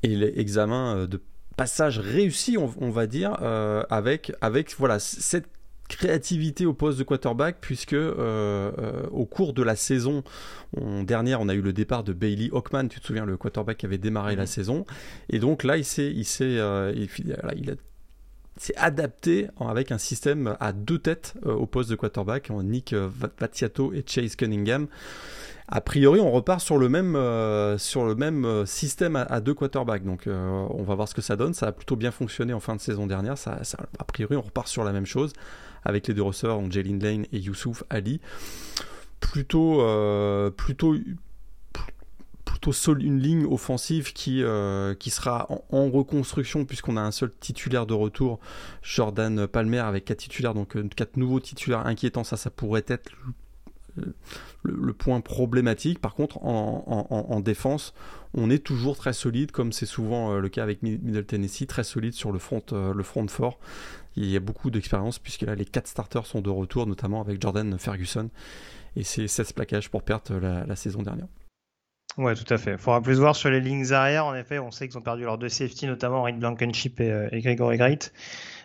[0.03, 1.19] Et l'examen de
[1.55, 5.47] passage réussi, on, va dire, euh, avec, avec voilà, cette
[5.87, 10.23] créativité au poste de quarterback puisque au cours de la saison
[10.75, 13.85] dernière on a eu le départ de Bailey Hawkman tu te souviens le quarterback qui
[13.85, 14.47] avait démarré la mhm.
[14.47, 14.85] saison
[15.29, 16.55] et donc là il s'est il s'est
[16.95, 17.07] il,
[17.55, 17.75] il, a
[18.57, 22.93] c'est adapté avec un système à deux têtes euh, au poste de quarterback, en Nick
[22.93, 24.87] euh, Vatiato et Chase Cunningham.
[25.67, 30.03] A priori, on repart sur le même, euh, sur le même système à, deux quarterbacks.
[30.03, 31.53] Donc, on va voir ce que ça donne.
[31.53, 33.35] Ça a plutôt bien fonctionné en fin de saison dernière.
[33.47, 35.33] A priori, on repart sur la même chose
[35.83, 38.21] avec les deux receveurs, Jalen Lane et Youssouf Ali.
[39.19, 39.81] Plutôt,
[40.55, 40.95] plutôt
[42.45, 47.93] plutôt une ligne offensive qui, euh, sera en, reconstruction puisqu'on a un seul titulaire de
[47.93, 48.39] retour,
[48.81, 53.11] Jordan Palmer avec quatre titulaires, donc euh, quatre nouveaux titulaires inquiétants, ça ça pourrait être
[54.63, 55.99] le, point problématique.
[55.99, 57.93] Par contre, en, défense,
[58.33, 61.83] on est toujours très solide, comme c'est souvent euh, le cas avec Middle Tennessee, très
[61.83, 63.59] solide sur le front, le front fort.
[64.15, 67.41] Il y a beaucoup d'expérience puisque là les quatre starters sont de retour, notamment avec
[67.41, 68.29] Jordan Ferguson.
[68.95, 71.27] Et c'est 16 plaquages pour perte la saison dernière.
[72.17, 72.73] Ouais, tout à fait.
[72.73, 74.25] Il faudra plus voir sur les lignes arrière.
[74.25, 77.27] En effet, on sait qu'ils ont perdu leurs deux safety, notamment Reed Blankenship et, euh,
[77.31, 78.13] et Gregory Great.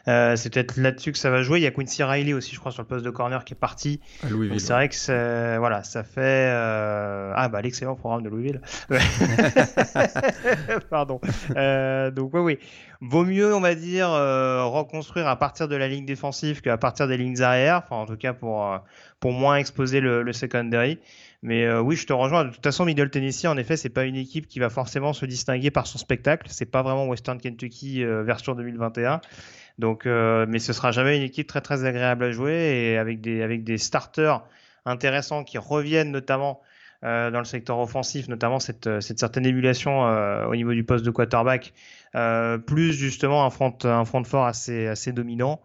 [0.09, 1.61] Euh, c'est peut-être là-dessus que ça va jouer.
[1.61, 3.57] Il y a Quincy Riley aussi, je crois, sur le poste de corner qui est
[3.57, 4.01] parti.
[4.23, 7.33] C'est vrai que voilà, ça fait euh...
[7.37, 8.61] ah bah l'excellent programme de Louisville.
[10.91, 11.21] Pardon.
[11.57, 12.59] Euh, donc oui, oui.
[13.01, 17.17] Vaut mieux, on va dire, reconstruire à partir de la ligne défensive qu'à partir des
[17.17, 17.83] lignes arrière.
[17.85, 18.79] Enfin, en tout cas pour
[19.21, 20.99] pour moins exposer le, le secondary.
[21.43, 22.45] Mais euh, oui, je te rejoins.
[22.45, 25.25] De toute façon, Middle Tennessee, en effet, c'est pas une équipe qui va forcément se
[25.25, 26.47] distinguer par son spectacle.
[26.51, 29.21] C'est pas vraiment Western Kentucky euh, version 2021.
[29.79, 32.55] Donc, euh, mais ce sera jamais une équipe très très agréable à jouer
[32.93, 34.43] et avec des avec des starters
[34.85, 36.61] intéressants qui reviennent notamment
[37.03, 40.03] dans le secteur offensif, notamment cette, cette certaine émulation
[40.47, 41.73] au niveau du poste de quarterback,
[42.67, 45.63] plus justement un front un front fort assez assez dominant.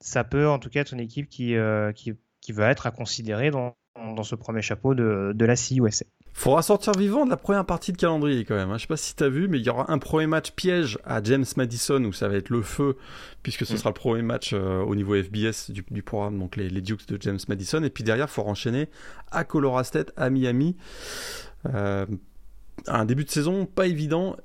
[0.00, 1.54] Ça peut en tout cas être une équipe qui
[1.94, 6.06] qui qui va être à considérer dans dans ce premier chapeau de, de la CUSA.
[6.38, 8.70] Faudra sortir vivant de la première partie de calendrier quand même.
[8.70, 8.76] Hein.
[8.76, 10.96] Je sais pas si tu as vu, mais il y aura un premier match piège
[11.04, 12.96] à James Madison où ça va être le feu,
[13.42, 13.76] puisque ce mm.
[13.76, 17.40] sera le premier match euh, au niveau FBS du, programme, donc les, Dukes de James
[17.48, 17.82] Madison.
[17.82, 18.88] Et puis derrière, il faut enchaîner
[19.32, 20.76] à Colorado State, à Miami.
[21.74, 22.06] Euh,
[22.86, 24.36] un début de saison pas évident.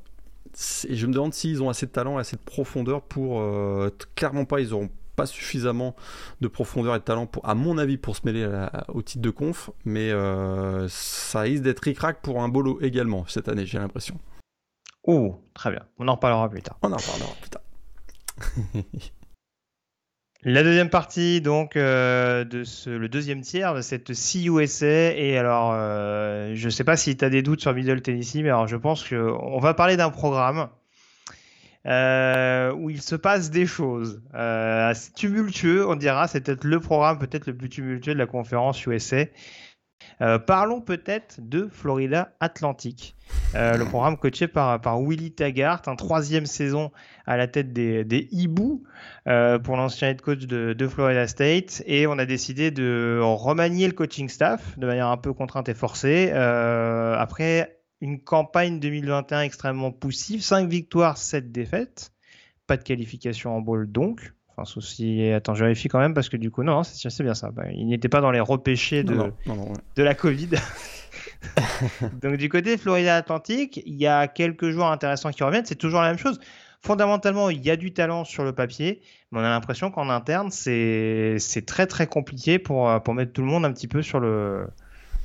[0.87, 3.39] Et je me demande s'ils ont assez de talent, assez de profondeur pour.
[3.39, 5.95] Euh, clairement pas, ils auront pas suffisamment
[6.41, 8.47] de profondeur et de talent, pour, à mon avis, pour se mêler
[8.89, 13.47] au titre de conf, mais euh, ça risque d'être ric pour un bolo également cette
[13.47, 14.19] année, j'ai l'impression.
[15.03, 15.83] Oh, très bien.
[15.99, 16.77] On en reparlera plus tard.
[16.81, 17.61] On en reparlera plus tard.
[20.45, 25.13] La deuxième partie, donc, euh, de ce, le deuxième tiers de cette CUSA.
[25.15, 28.41] Et alors, euh, je ne sais pas si tu as des doutes sur Middle Tennessee,
[28.43, 30.67] mais alors je pense qu'on va parler d'un programme
[31.85, 34.21] euh, où il se passe des choses.
[34.33, 38.25] Euh, assez tumultueux, on dira, c'est peut-être le programme peut-être le plus tumultueux de la
[38.25, 39.25] conférence USA.
[40.21, 43.15] Euh, parlons peut-être de Florida Atlantic,
[43.53, 46.91] le programme coaché par, par Willy Taggart, un troisième saison
[47.25, 48.83] à la tête des, des Hiboux
[49.25, 51.83] pour l'ancien head coach de, de, Florida State.
[51.85, 55.73] Et on a décidé de remanier le coaching staff de manière un peu contrainte et
[55.73, 56.31] forcée.
[56.31, 62.11] Après une campagne 2021 extrêmement poussive, 5 victoires, 7 défaites,
[62.67, 64.33] pas de qualification en bowl donc.
[64.49, 67.49] Enfin, souci, attends, je vérifie quand même parce que du coup, non, c'est bien ça.
[67.51, 69.31] Bah, il n'était pas dans les repêchés de,
[69.95, 70.49] de la Covid.
[72.21, 75.65] donc, du côté Florida Atlantique, il y a quelques joueurs intéressants qui reviennent.
[75.65, 76.41] C'est toujours la même chose.
[76.81, 80.51] Fondamentalement, il y a du talent sur le papier, mais on a l'impression qu'en interne,
[80.51, 84.67] c'est très très compliqué pour, pour mettre tout le monde un petit peu sur le,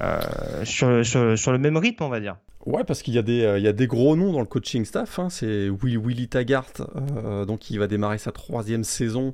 [0.00, 0.20] euh,
[0.64, 2.36] sur, sur, sur, le même rythme, on va dire.
[2.66, 4.84] Ouais, parce qu'il y, a des, euh, y a des gros noms dans le coaching
[4.84, 5.18] staff.
[5.18, 5.30] Hein.
[5.30, 9.32] C'est Willy Taggart, euh, donc il va démarrer sa troisième saison.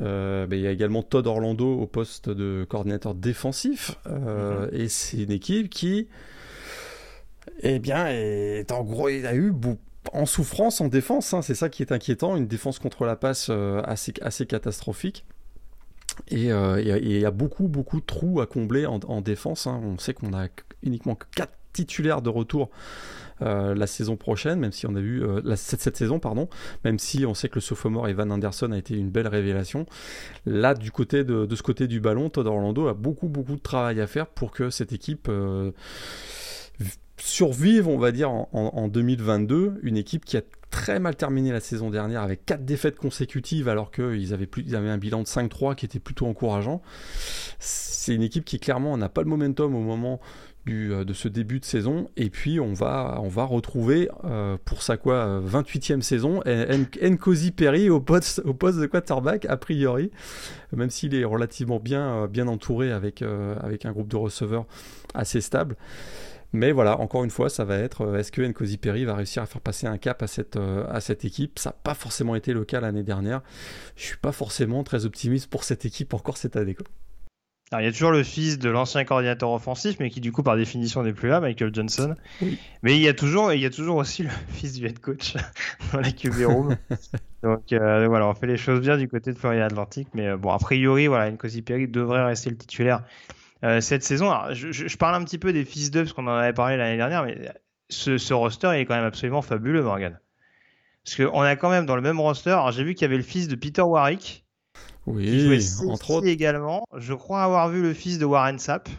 [0.00, 3.96] Euh, il y a également Todd Orlando au poste de coordinateur défensif.
[4.06, 4.74] Euh, mm-hmm.
[4.74, 6.08] Et c'est une équipe qui,
[7.62, 9.52] eh bien, est en gros, il a eu
[10.12, 11.32] en souffrance en défense.
[11.32, 11.40] Hein.
[11.40, 12.36] C'est ça qui est inquiétant.
[12.36, 13.50] Une défense contre la passe
[13.84, 15.24] assez, assez catastrophique.
[16.28, 19.66] Et il y, a beaucoup, beaucoup de trous à combler en, en défense.
[19.66, 19.80] Hein.
[19.82, 20.48] On sait qu'on a
[20.82, 22.70] uniquement 4 titulaire de retour
[23.40, 26.48] euh, la saison prochaine, même si on a vu euh, la, cette, saison, pardon,
[26.84, 29.86] même si on sait que le sophomore Evan Anderson a été une belle révélation.
[30.44, 34.00] Là, du côté de, ce côté du ballon, Todd Orlando a beaucoup beaucoup de travail
[34.00, 35.70] à faire pour que cette équipe euh,
[37.16, 41.90] survive, on va dire, en, 2022, une équipe qui a très mal terminé la saison
[41.90, 45.74] dernière avec quatre défaites consécutives alors qu'ils avaient, plus, ils avaient un bilan de 5-3
[45.74, 46.82] qui était plutôt encourageant.
[47.58, 50.20] C'est une équipe qui clairement n'a pas le momentum au moment
[50.70, 52.08] euh, de ce début de saison.
[52.16, 56.42] Et puis on va, on va retrouver euh, pour sa quoi 28e saison
[57.02, 60.10] Nkosi Perry au poste, de quarterback a priori,
[60.72, 63.22] même s'il est relativement bien, bien entouré avec,
[63.60, 64.66] avec un groupe de receveurs
[65.14, 65.76] assez stable.
[66.52, 69.46] Mais voilà, encore une fois, ça va être est-ce que Nkosi Perry va réussir à
[69.46, 71.58] faire passer un cap à cette, à cette équipe?
[71.58, 73.42] Ça n'a pas forcément été le cas l'année dernière.
[73.96, 76.76] Je suis pas forcément très optimiste pour cette équipe encore cette année.
[77.70, 80.42] Alors, il y a toujours le fils de l'ancien coordinateur offensif, mais qui du coup
[80.42, 82.14] par définition n'est plus là, Michael Johnson.
[82.82, 85.34] Mais il y a toujours, il y a toujours aussi le fils du head coach
[85.92, 86.76] dans la QB room.
[87.42, 90.36] Donc euh, voilà, on fait les choses bien du côté de Florida Atlantic, mais euh,
[90.38, 93.04] bon, a priori, voilà, Nkosi Perry devrait rester le titulaire
[93.64, 94.30] euh, cette saison.
[94.30, 96.78] Alors, je, je, parle un petit peu des fils d'eux parce qu'on en avait parlé
[96.78, 97.52] l'année dernière, mais
[97.90, 100.18] ce, ce, roster il est quand même absolument fabuleux, Morgan.
[101.04, 102.50] Parce qu'on a quand même dans le même roster.
[102.50, 104.46] Alors j'ai vu qu'il y avait le fils de Peter Warwick
[105.14, 106.26] oui, entre autres.
[106.26, 106.84] également.
[106.96, 108.88] Je crois avoir vu le fils de Warren Sapp.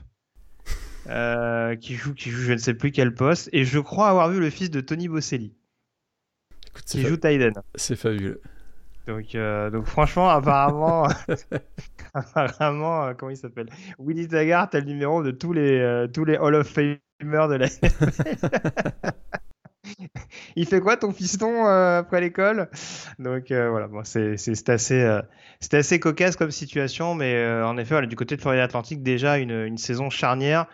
[1.07, 3.49] Euh, qui, joue, qui joue je ne sais plus quel poste.
[3.51, 5.55] Et je crois avoir vu le fils de Tony Bosselli.
[6.85, 7.53] qui joue Tyden.
[7.73, 8.41] C'est fabuleux.
[9.07, 11.07] Donc, euh, donc franchement, apparemment,
[12.13, 13.69] apparemment euh, comment il s'appelle?
[13.97, 17.67] Willy Taggart a le numéro de tous les, tous les Hall of Famers de la
[20.55, 22.69] il fait quoi ton fiston euh, après l'école?
[23.19, 25.21] Donc euh, voilà, c'est assez, euh,
[25.71, 30.09] assez cocasse comme situation, mais en effet, du côté de Florida Atlantique, déjà une, saison
[30.09, 30.65] charnière.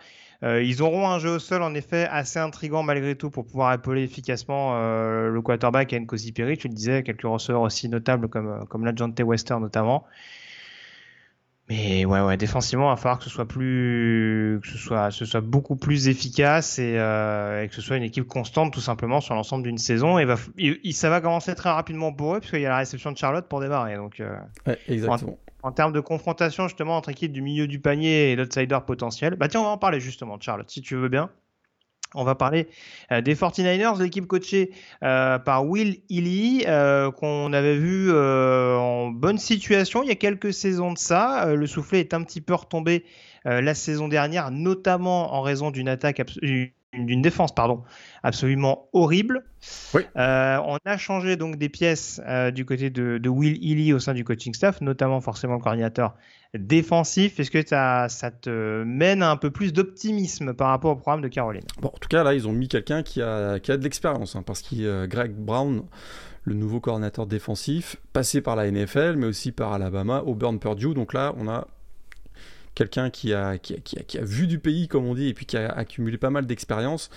[0.42, 4.02] ils auront un jeu au sol en effet assez intrigant malgré tout pour pouvoir épauler
[4.02, 6.56] efficacement le quarterback et Nkosi Perry.
[6.58, 8.92] Tu le disais, quelques receveurs aussi notables comme, comme la
[9.24, 10.04] Wester notamment.
[11.68, 15.24] Mais ouais, ouais, défensivement, il va falloir que ce soit plus, que ce soit, ce
[15.24, 19.20] soit beaucoup plus efficace et, euh, et que ce soit une équipe constante tout simplement
[19.20, 20.18] sur l'ensemble d'une saison.
[20.18, 20.36] Et, va,
[20.92, 23.60] ça va commencer très rapidement pour eux puisqu'il y a la réception de Charlotte pour
[23.60, 23.96] démarrer.
[23.96, 25.38] Donc, euh, ouais, exactement.
[25.64, 29.48] En, termes de confrontation justement entre équipes du milieu du panier et l'outsider potentiel, bah
[29.48, 31.30] tiens, on va en parler justement de Charlotte si tu veux bien.
[32.16, 32.68] On va parler
[33.12, 39.38] euh, des 49ers, l'équipe coachée euh, par Will Ely, euh, qu'on avait vu en bonne
[39.38, 41.54] situation il y a quelques saisons de ça.
[41.54, 43.04] le soufflet est un petit peu retombé
[43.44, 46.20] la saison dernière, notamment en raison d'une attaque
[47.04, 47.82] d'une défense pardon
[48.22, 49.44] absolument horrible.
[49.94, 50.02] Oui.
[50.16, 53.98] Euh, on a changé donc des pièces euh, du côté de, de, Will Ely au
[53.98, 56.14] sein du coaching staff, notamment forcément le coordinateur
[56.58, 57.40] défensif.
[57.40, 61.28] Est-ce que ça, te mène à un peu plus d'optimisme par rapport au programme de
[61.28, 61.64] Caroline?
[61.80, 64.36] Bon, en tout cas là, ils ont mis quelqu'un qui a, qui a de l'expérience,
[64.36, 65.82] hein, parce que euh, Greg Brown
[66.46, 70.94] le nouveau coordinateur défensif, passé par la NFL, mais aussi par Alabama, Auburn, Purdue.
[70.94, 71.66] Donc là, on a
[72.76, 75.68] quelqu'un qui a, qui, a, vu du pays, comme on dit, et puis qui a
[75.68, 77.10] accumulé pas mal d'expérience.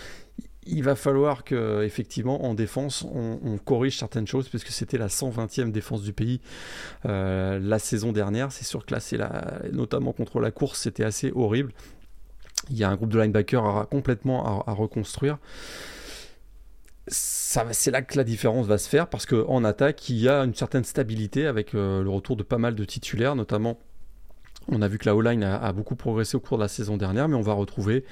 [0.65, 5.71] Il va falloir que, effectivement, en défense, on, corrige certaines choses, puisque c'était la 120e
[5.71, 6.41] défense du pays
[7.05, 8.51] euh, la saison dernière.
[8.51, 11.71] C'est sûr que là, c'est la, notamment contre la course, c'était assez horrible.
[12.69, 15.37] Il y a un groupe de linebackers à, complètement à, reconstruire.
[17.07, 20.53] C'est là que la différence va se faire parce qu'en attaque, il y a une
[20.53, 23.79] certaine stabilité avec euh, le retour de pas mal de titulaires, notamment
[24.71, 27.27] on a vu que la O-line a, beaucoup progressé au cours de la saison dernière,
[27.27, 28.05] mais on va retrouver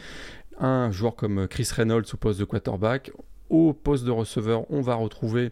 [0.60, 3.12] un joueur comme Chris Reynolds au poste de quarterback.
[3.50, 5.52] Au poste de receveur, on va retrouver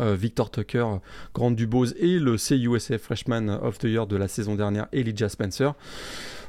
[0.00, 0.86] euh, Victor Tucker,
[1.34, 5.74] Grand Dubose et le CUSF Freshman of the Year de la saison dernière, Elijah Spencer.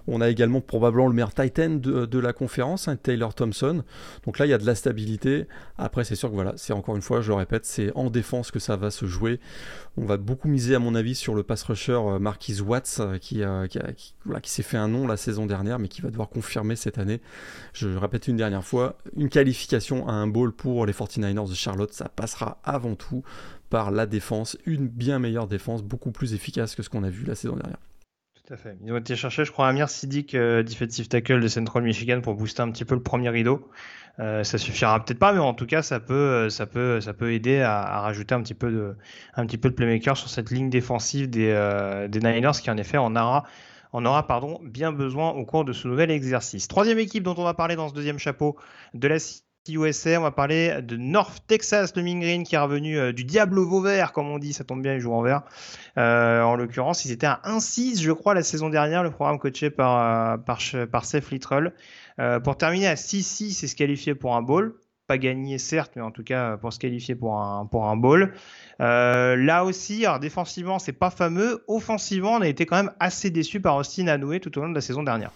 [0.08, 3.84] On a également probablement le meilleur Titan de, la conférence, hein, Taylor Thompson.
[4.26, 5.48] Donc là, il y a de la stabilité.
[5.78, 8.52] Après, c'est sûr que voilà, c'est encore une fois, je le répète, c'est en défense
[8.52, 9.39] que ça va se jouer.
[9.96, 13.18] On va beaucoup miser, à mon avis, sur le pass rusher euh, Marquis Watts, euh,
[13.18, 16.76] qui, euh, qui s'est fait un nom la saison dernière, mais qui va devoir confirmer
[16.76, 17.22] cette année.
[17.74, 21.94] Je répète une dernière fois, une qualification à un bowl pour les 49ers de Charlotte,
[21.94, 23.24] ça passera avant tout
[23.70, 27.26] par la défense, une bien meilleure défense, beaucoup plus efficace que ce qu'on a vu
[27.26, 27.80] la saison dernière.
[28.45, 28.77] Tout à fait.
[28.84, 32.36] Ils ont été chercher, je crois, Amir Sidik, euh, defensive tackle de Central Michigan, pour
[32.36, 33.69] booster un petit peu le premier rideau.
[34.19, 37.13] Euh, ça suffira peut-être pas, mais en tout cas, ça peut, euh, ça peut, ça
[37.13, 38.95] peut aider à, rajouter un petit peu de,
[39.36, 42.77] un petit peu de playmaker sur cette ligne défensive des, euh, des Niners, qui en
[42.77, 43.45] effet en aura,
[43.93, 46.67] aura pardon, bien besoin au cours de ce nouvel exercice.
[46.67, 48.56] Troisième équipe dont on va parler dans ce deuxième chapeau
[48.93, 49.19] de la
[49.69, 53.65] USA, on va parler de North Texas, de Green qui est revenu euh, du Diablo
[53.65, 55.43] Vauvert, comme on dit, ça tombe bien, il joue en vert.
[55.97, 59.69] Euh, en l'occurrence, ils étaient à 1-6, je crois, la saison dernière, le programme coaché
[59.69, 60.60] par, euh, par,
[60.91, 61.73] par Seth Littrell.
[62.43, 64.76] pour terminer à 6-6, c'est se qualifier pour un bowl.
[65.08, 68.34] Pas gagné, certes, mais en tout cas pour se qualifier pour un, pour un bowl.
[68.80, 71.63] là aussi, alors défensivement, c'est pas fameux.
[71.67, 74.76] Offensivement, on a été quand même assez déçu par Austin Hanoué tout au long de
[74.76, 75.32] la saison dernière.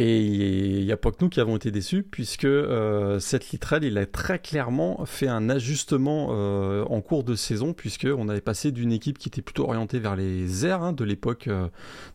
[0.00, 3.82] Et il n'y a pas que nous qui avons été déçus, puisque euh, cette Littrell,
[3.82, 8.70] il a très clairement fait un ajustement euh, en cours de saison, puisqu'on avait passé
[8.70, 11.66] d'une équipe qui était plutôt orientée vers les airs, hein, de l'époque, euh,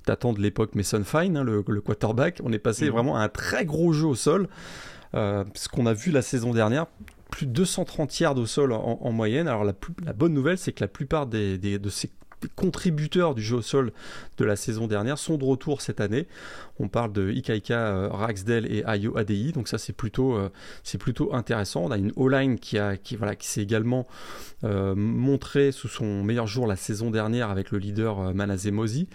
[0.08, 2.92] datant de l'époque Mason Fine, hein, le, quarterback, on est passé mhm.
[2.92, 4.48] vraiment à un très gros jeu au sol,
[5.14, 6.86] ce qu'on a vu la saison dernière,
[7.32, 9.50] plus de 230 yards au sol en, moyenne.
[9.50, 9.74] Alors la,
[10.06, 12.10] la, bonne nouvelle, c'est que la plupart des, de ces
[12.56, 13.92] contributeurs du jeu au sol
[14.38, 16.28] de la saison dernière sont de retour cette année.
[16.80, 20.50] On parle de Ikaika, euh, Raxdale et Ayo Adei, donc ça c'est plutôt, euh,
[20.84, 21.84] c'est plutôt intéressant.
[21.84, 24.08] On a une O-line qui, a, qui, voilà, qui s'est également
[24.64, 29.08] euh, montré sous son meilleur jour la saison dernière avec le leader Manazé Mozi.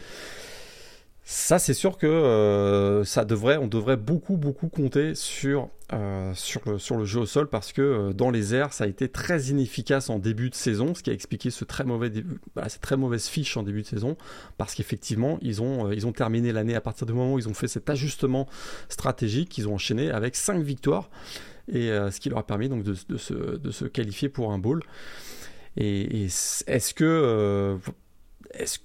[1.30, 6.62] Ça, c'est sûr que euh, ça devrait, on devrait beaucoup, beaucoup compter sur, euh, sur,
[6.64, 10.08] le, jeu au sol parce que euh, dans les airs, ça a été très inefficace
[10.08, 12.10] en début de saison, ce qui a expliqué ce très mauvais
[12.56, 14.16] bah, cette très mauvaise fiche en début de saison
[14.56, 17.54] parce qu'effectivement, ils ont, ils ont terminé l'année à partir du moment où ils ont
[17.54, 18.48] fait cet ajustement
[18.88, 21.10] stratégique, ils ont enchaîné avec 5 victoires
[21.70, 24.82] et ce qui leur a permis donc de, se, de se, qualifier pour un bowl.
[25.76, 27.78] Et, est-ce que.
[28.54, 28.78] est-ce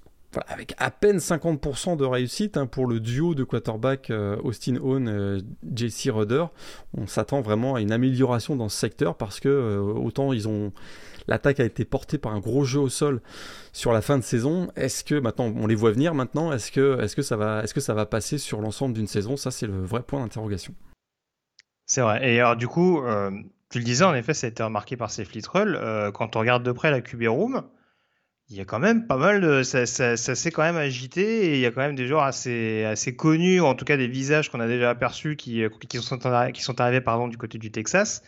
[0.48, 5.08] avec à peine 50% de réussite hein, pour le duo de quarterback euh, Austin Owen
[5.08, 5.40] euh,
[5.76, 6.46] JC Rudder.
[6.98, 10.72] On s'attend vraiment à une amélioration dans ce secteur parce que euh, autant ils ont
[11.28, 13.22] l'attaque a été portée par un gros jeu au sol
[13.72, 14.72] sur la fin de saison.
[14.76, 16.52] Est-ce que maintenant on les voit venir maintenant?
[16.52, 19.38] Est-ce que est-ce que ça va est-ce que ça va passer sur l'ensemble d'une saison?
[19.38, 20.74] Ça c'est le vrai point d'interrogation.
[21.86, 22.34] C'est vrai.
[22.34, 23.02] Et alors du coup,
[23.70, 25.80] tu le disais en effet, ça a été remarqué par ces Fleetroll.
[26.14, 27.64] quand on regarde de près la QB room
[28.50, 29.64] il y a quand même pas mal de.
[29.64, 32.84] Ça, ça, s'est quand même agité et il y a quand même des joueurs assez,
[32.84, 36.20] assez connus, ou en tout cas des visages qu'on a déjà aperçus qui, qui, sont,
[36.54, 38.22] qui sont arrivés pardon, du côté du Texas.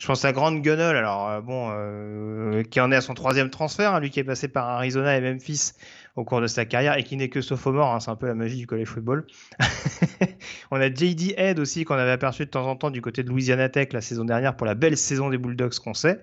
[0.00, 3.50] Je pense à Grant Gunnell, alors euh, bon, euh, qui en est à son troisième
[3.50, 5.72] transfert, hein, lui qui est passé par Arizona et Memphis
[6.20, 8.34] au cours de sa carrière et qui n'est que sophomore, hein, c'est un peu la
[8.34, 9.26] magie du college football.
[10.70, 13.30] on a JD Head aussi qu'on avait aperçu de temps en temps du côté de
[13.30, 16.20] Louisiana Tech la saison dernière pour la belle saison des Bulldogs qu'on sait.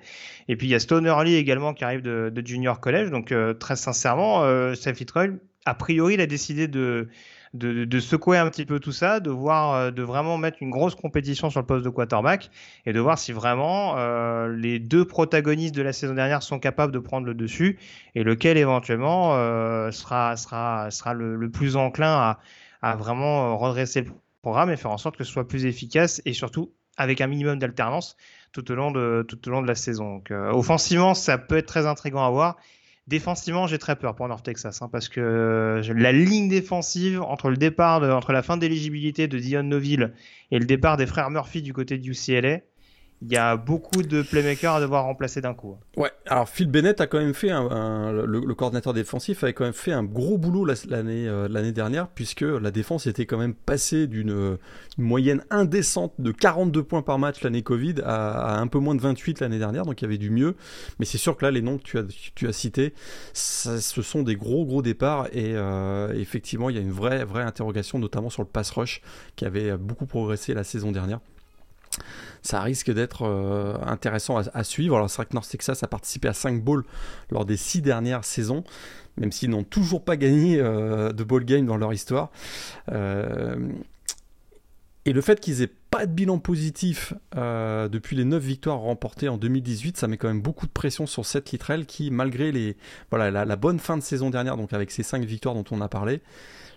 [0.47, 3.53] Et puis il y a Stone Early également qui arrive de, Junior College, donc euh,
[3.53, 4.75] très sincèrement, euh,
[5.07, 5.29] Troy,
[5.65, 7.09] a priori, il a décidé de
[7.57, 10.95] de, secouer un petit peu tout ça, de voir, euh, de vraiment mettre une grosse
[10.95, 12.49] compétition sur le poste de quarterback
[12.85, 16.93] et de voir si vraiment euh, les deux protagonistes de la saison dernière sont capables
[16.93, 17.79] de prendre le dessus
[18.15, 22.37] et lequel éventuellement euh, sera, sera, sera le, plus enclin
[22.81, 26.33] à, vraiment redresser le programme et faire en sorte que ce soit plus efficace et
[26.33, 28.15] surtout avec un minimum d'alternance
[28.53, 30.15] tout au long de tout au long de la saison.
[30.15, 32.57] Donc, offensivement, ça peut être très intriguant à voir
[33.07, 37.49] Défensivement, j'ai très peur pour North Texas hein, parce que euh, la ligne défensive entre
[37.49, 40.13] le départ, entre la fin d'éligibilité de Dion Noville
[40.51, 42.59] et le départ des frères Murphy du côté du UCLA,
[43.23, 45.75] il y a beaucoup de playmakers à devoir remplacer d'un coup.
[45.95, 49.73] Ouais, alors Phil Bennett a quand même fait un, le, coordinateur défensif avait quand même
[49.73, 54.05] fait un gros boulot l'année euh, l'année dernière puisque la défense était quand même passée
[54.05, 54.57] d'une
[54.99, 59.39] moyenne indécente de 42 points par match l'année Covid à, un peu moins de 28
[59.39, 60.55] l'année dernière, donc il y avait du mieux.
[60.99, 62.03] Mais c'est sûr que là les noms que tu as
[62.35, 62.93] tu as cités,
[63.33, 67.43] ce sont des gros gros départs et euh, effectivement il y a une vraie vraie
[67.43, 69.01] interrogation notamment sur le pass rush
[69.35, 71.19] qui avait beaucoup progressé la saison dernière
[72.47, 74.95] ça risque d'être euh, intéressant à, suivre.
[74.95, 76.85] Alors c'est vrai que North Texas a participé à 5 bowls
[77.29, 78.63] lors des 6 dernières saisons,
[79.17, 82.31] même s'ils n'ont toujours pas gagné euh, de bowl game dans leur histoire.
[82.91, 83.57] Euh,
[85.05, 89.37] et le fait qu'ils aient pas de bilan positif depuis les 9 victoires remportées en
[89.37, 92.75] 2018, ça met quand même beaucoup de pression sur cette Littrell qui, malgré les,
[93.09, 95.87] voilà, la, bonne fin de saison dernière, donc avec ces 5 victoires dont on a
[95.87, 96.21] parlé,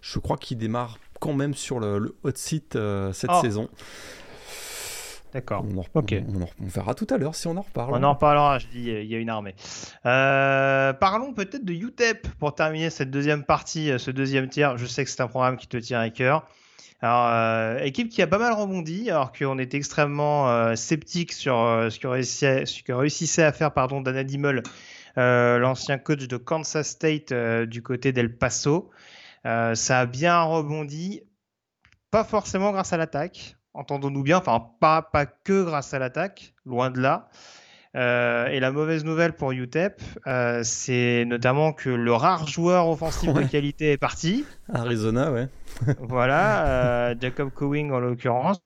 [0.00, 2.78] je crois qu'il démarre quand même sur le, hot seat
[3.12, 3.40] cette oh.
[3.40, 3.68] saison.
[5.32, 5.64] D'accord.
[5.94, 7.94] On, on, verra tout à l'heure si on en reparle.
[7.94, 9.54] On en reparlera, je dis, il y a une armée.
[10.06, 14.76] Euh, parlons peut-être de UTEP pour terminer cette deuxième partie, euh, ce deuxième tiers.
[14.76, 16.48] Je sais que c'est un programme qui te tient à cœur.
[17.00, 21.98] Alors, euh, équipe qui a pas mal rebondi, alors qu'on était extrêmement sceptique sur ce,
[21.98, 24.62] que réussissait, ce, que réussissait, à faire pardon, Dana Dimmel,
[25.16, 28.90] l'ancien coach de Kansas State du côté d'El Paso.
[29.44, 31.22] ça a bien rebondi,
[32.10, 36.90] pas forcément grâce à l'attaque entendons-nous bien, enfin pas, pas que grâce à l'attaque, loin
[36.90, 37.28] de là.
[37.96, 43.32] Euh, et la mauvaise nouvelle pour UTEP, euh, c'est notamment que le rare joueur offensif
[43.32, 44.44] de qualité est parti.
[44.72, 45.48] Arizona, ouais.
[45.98, 48.60] voilà, euh, Jacob Cowing en l'occurrence.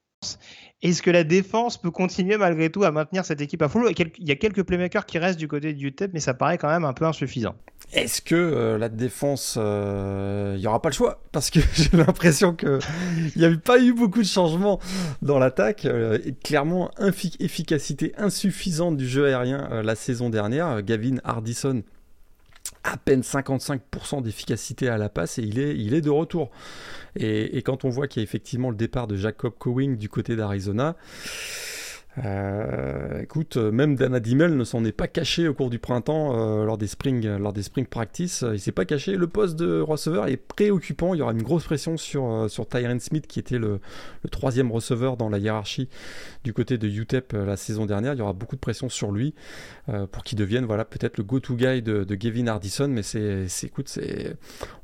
[0.83, 4.29] Est-ce que la défense peut continuer malgré tout à maintenir cette équipe à full Il
[4.29, 6.85] y a quelques playmakers qui restent du côté du UTEP, mais ça paraît quand même
[6.85, 7.55] un peu insuffisant.
[7.95, 11.23] Est-ce que euh, la défense, il euh, n'y aura pas le choix?
[11.31, 12.81] Parce que j'ai l'impression qu'il
[13.37, 14.81] n'y a pas eu beaucoup de changements
[15.23, 15.85] dans l'attaque.
[15.85, 16.91] Euh, clairement,
[17.39, 20.83] efficacité insuffisante du jeu aérien la saison dernière.
[20.83, 21.83] Gavin Hardison
[22.83, 26.51] à peine 55% d'efficacité à la passe et il est, il est de retour.
[27.17, 30.09] Et, et quand on voit qu'il y a effectivement le départ de Jacob Cowing du
[30.09, 30.97] côté d'Arizona,
[32.23, 36.65] euh, écoute, même Dana Dimmel ne s'en est pas caché au cours du printemps euh,
[36.65, 38.45] lors des spring lors des spring practice.
[38.53, 39.17] Il s'est pas caché.
[39.17, 41.15] Le poste de receveur est préoccupant.
[41.15, 43.81] Il y aura une grosse pression sur euh, sur Tyron Smith qui était le,
[44.31, 45.89] troisième receveur dans la hiérarchie
[46.45, 48.15] du côté de UTEP la saison dernière.
[48.15, 49.35] Il y aura beaucoup de pression sur lui
[50.13, 52.89] pour qu'il devienne voilà peut-être le go-to guy de, Gavin Hardison.
[52.89, 53.99] Mais c'est écoute,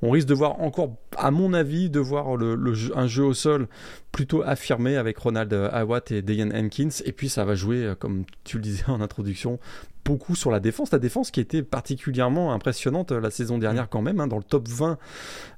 [0.03, 3.68] on risque de voir encore, à mon avis, de voir un jeu au sol
[4.12, 6.88] plutôt affirmé avec Ronald Awatt et Dayan Hankins.
[7.04, 9.58] Et puis ça va jouer, euh, comme tu le disais en introduction,
[10.05, 10.90] beaucoup sur la défense.
[10.92, 14.42] La défense qui était particulièrement impressionnante euh, la saison dernière quand même, hein, dans le
[14.42, 14.98] top 20,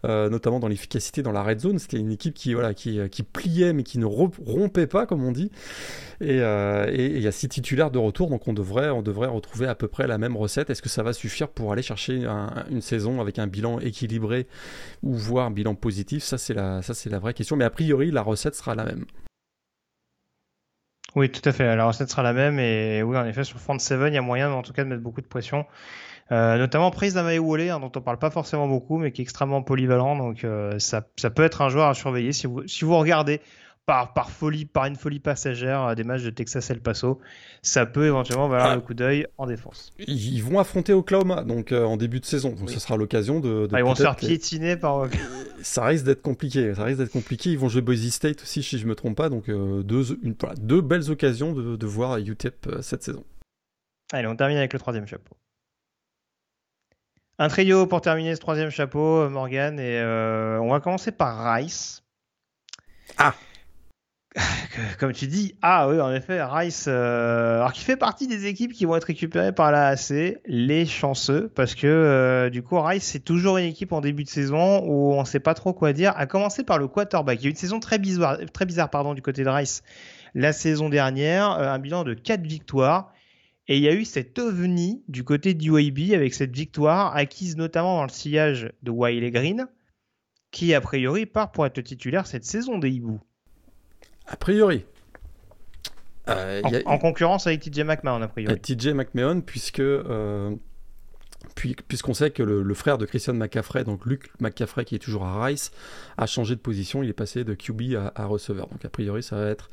[0.05, 1.78] euh, notamment dans l'efficacité dans la red zone.
[1.78, 5.32] C'était une équipe qui, voilà, qui, qui, pliait mais qui ne rompait pas, comme on
[5.32, 5.51] dit.
[6.20, 9.74] Et il y a six titulaires de retour, donc on devrait, on devrait retrouver à
[9.74, 10.70] peu près la même recette.
[10.70, 12.26] Est-ce que ça va suffire pour aller chercher
[12.70, 14.47] une saison avec un bilan équilibré
[15.03, 16.22] ou voire un bilan positif?
[16.22, 17.57] Ça, c'est la, ça, c'est la vraie question.
[17.57, 19.05] Mais a priori, la recette sera la même.
[21.14, 21.76] Oui, tout à fait.
[21.76, 22.58] La recette sera la même.
[22.58, 24.88] Et oui, en effet, sur Front 7, il y a moyen, en tout cas, de
[24.88, 25.66] mettre beaucoup de pression.
[26.30, 29.62] Euh, notamment prise d'un hein, dont on parle pas forcément beaucoup, mais qui est extrêmement
[29.62, 30.16] polyvalent.
[30.16, 33.40] Donc, euh, ça, ça, peut être un joueur à surveiller si vous, si vous regardez
[33.87, 37.20] par, par folie, par une folie passagère euh, des matchs de Texas El Paso,
[37.62, 38.74] ça peut éventuellement valoir ah.
[38.76, 39.93] le coup d'œil en défense.
[39.99, 43.68] Ils vont affronter Oklahoma donc euh, en début de saison, donc ce sera l'occasion de,
[43.72, 45.09] ah, ils vont se faire piétiner par.
[45.62, 47.51] ça risque d'être compliqué, ça risque d'être compliqué.
[47.51, 50.37] Ils vont jouer Boise State aussi si je me trompe pas, donc euh, deux, une,
[50.59, 53.24] deux belles occasions de, de voir UTEP cette saison.
[54.12, 55.35] Allez, on termine avec le troisième chapeau.
[57.39, 60.01] Un trio pour terminer ce troisième chapeau, Morgan, et
[60.61, 62.05] on va commencer par Rice.
[63.18, 63.35] Ah
[64.99, 68.72] comme tu dis, ah oui, en effet, Rice, euh, alors qui fait partie des équipes
[68.72, 73.05] qui vont être récupérées par la AC, les chanceux, parce que euh, du coup, Rice,
[73.05, 76.14] c'est toujours une équipe en début de saison où on sait pas trop quoi dire,
[76.16, 77.41] à commencer par le quarterback.
[77.41, 79.83] Il y a eu une saison très bizarre, très bizarre du côté de Rice
[80.35, 83.12] la saison dernière, euh, un bilan de 4 victoires.
[83.68, 87.57] Et il y a eu cet ovni du côté du UAB avec cette victoire acquise
[87.57, 89.68] notamment dans le sillage de Wiley Green,
[90.51, 93.20] qui a priori part pour être titulaire cette saison des Hiboux.
[94.27, 94.85] A priori.
[96.29, 98.59] Euh, en, concurrence avec TJ McMahon, a priori.
[98.61, 99.81] TJ McMahon, puisque.
[99.81, 100.55] Euh,
[101.57, 105.45] puisqu'on sait que le, frère de Christian McCaffrey, donc Luke McCaffrey qui est toujours à
[105.45, 105.73] Rice,
[106.16, 108.68] a changé de position, il est passé de QB à, receveur.
[108.68, 109.68] Donc a priori ça va être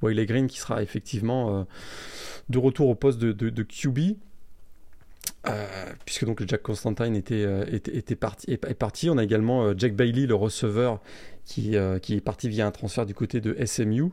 [0.00, 1.64] Wiley Green qui sera effectivement euh,
[2.48, 4.16] de retour au poste de, de, QB.
[6.06, 9.10] puisque donc Jack Constantine était, était, parti, est, parti.
[9.10, 11.00] On a également Jack Bailey, le receveur,
[11.48, 14.10] qui, euh, qui est parti via un transfert du côté de SMU.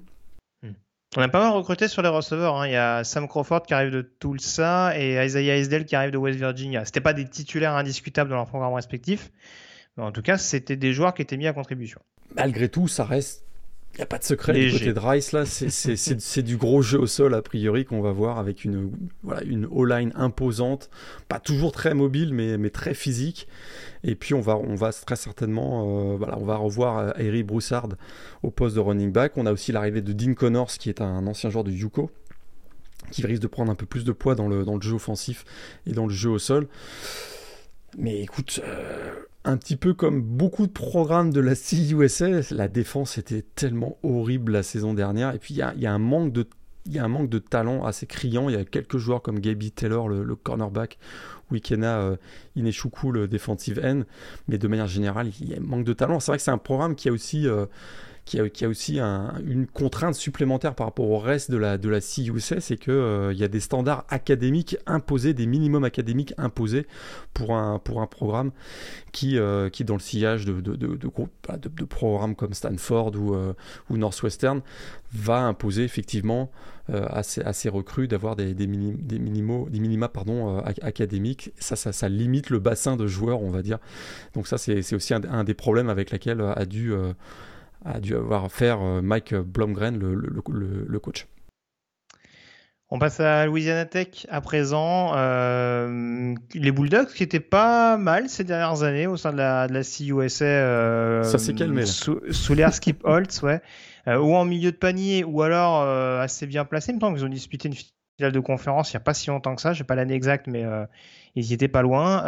[1.17, 2.55] On a pas mal recruté sur les receveurs.
[2.55, 2.67] Hein.
[2.67, 6.17] Il y a Sam Crawford qui arrive de Tulsa et Isaiah Esdell qui arrive de
[6.17, 6.83] West Virginia.
[6.83, 9.31] C'était pas des titulaires indiscutables dans leur programme respectif,
[9.95, 12.01] mais en tout cas, c'était des joueurs qui étaient mis à contribution.
[12.35, 13.44] Malgré tout, ça reste
[13.95, 16.99] il n'y a pas de secret du côté de Rice là, c'est du gros jeu
[16.99, 18.91] au sol a priori qu'on va voir avec une
[19.23, 20.89] voilà une O-line imposante,
[21.29, 23.47] pas toujours très mobile mais, mais très physique.
[24.03, 27.43] Et puis on va on va très certainement euh, voilà on va revoir Harry euh,
[27.43, 27.87] Broussard
[28.43, 29.37] au poste de running back.
[29.37, 32.11] On a aussi l'arrivée de Dean Connors qui est un ancien joueur de Yuko
[33.11, 35.45] qui risque de prendre un peu plus de poids dans le dans le jeu offensif
[35.87, 36.67] et dans le jeu au sol.
[37.97, 38.59] Mais écoute.
[38.61, 39.13] Euh,
[39.45, 44.51] un petit peu comme beaucoup de programmes de la CUSA, la défense était tellement horrible
[44.51, 45.33] la saison dernière.
[45.33, 46.47] Et puis il y a, un manque de
[46.87, 48.49] il un manque de talent assez criant.
[48.49, 50.99] Il y a quelques joueurs comme Gaby Taylor, le, cornerback,
[51.51, 52.15] ou euh,
[52.55, 54.01] Ineshuku, le defensive end.
[54.47, 56.19] Mais de manière générale, il y a un manque de talent.
[56.19, 57.65] C'est vrai que c'est un programme qui a aussi euh,
[58.25, 62.77] qui a, aussi une contrainte supplémentaire par rapport au reste de la, de la c'est
[62.77, 66.87] qu'il euh, y a des standards académiques imposés, des minimums académiques imposés
[67.35, 68.51] pour un, pour un programme
[69.11, 73.53] qui, euh, qui dans le sillage de, de, de, programmes comme Stanford ou, euh,
[73.91, 74.61] ou Northwestern,
[75.13, 76.51] va imposer effectivement
[76.91, 81.51] à, ces, recrues d'avoir des, des, des, minima pardon, académiques.
[81.57, 83.79] Ça, ça, limite le bassin de joueurs, on va dire.
[84.35, 86.93] Donc ça, c'est aussi un, un, des problèmes avec lesquels a dû
[87.85, 91.27] a dû avoir faire euh, Mike Blomgren, le, le, coach.
[92.89, 95.13] On passe à Louisiana Tech à présent.
[95.15, 99.73] Euh, les Bulldogs qui étaient pas mal ces dernières années au sein de la, de
[99.73, 100.45] la CUSA.
[100.45, 101.85] Euh, Ça s'est calmé.
[101.85, 103.61] Sous, sous l'air Skip Holtz, ouais.
[104.07, 105.81] ou en milieu de panier, ou alors
[106.19, 106.91] assez bien placé.
[106.91, 107.75] Il me semble qu'ils ont disputé une
[108.17, 109.73] finale de conférence il n'y a pas si longtemps que ça.
[109.73, 110.63] Je n'ai pas l'année exacte, mais
[111.35, 112.23] ils y étaient pas loin.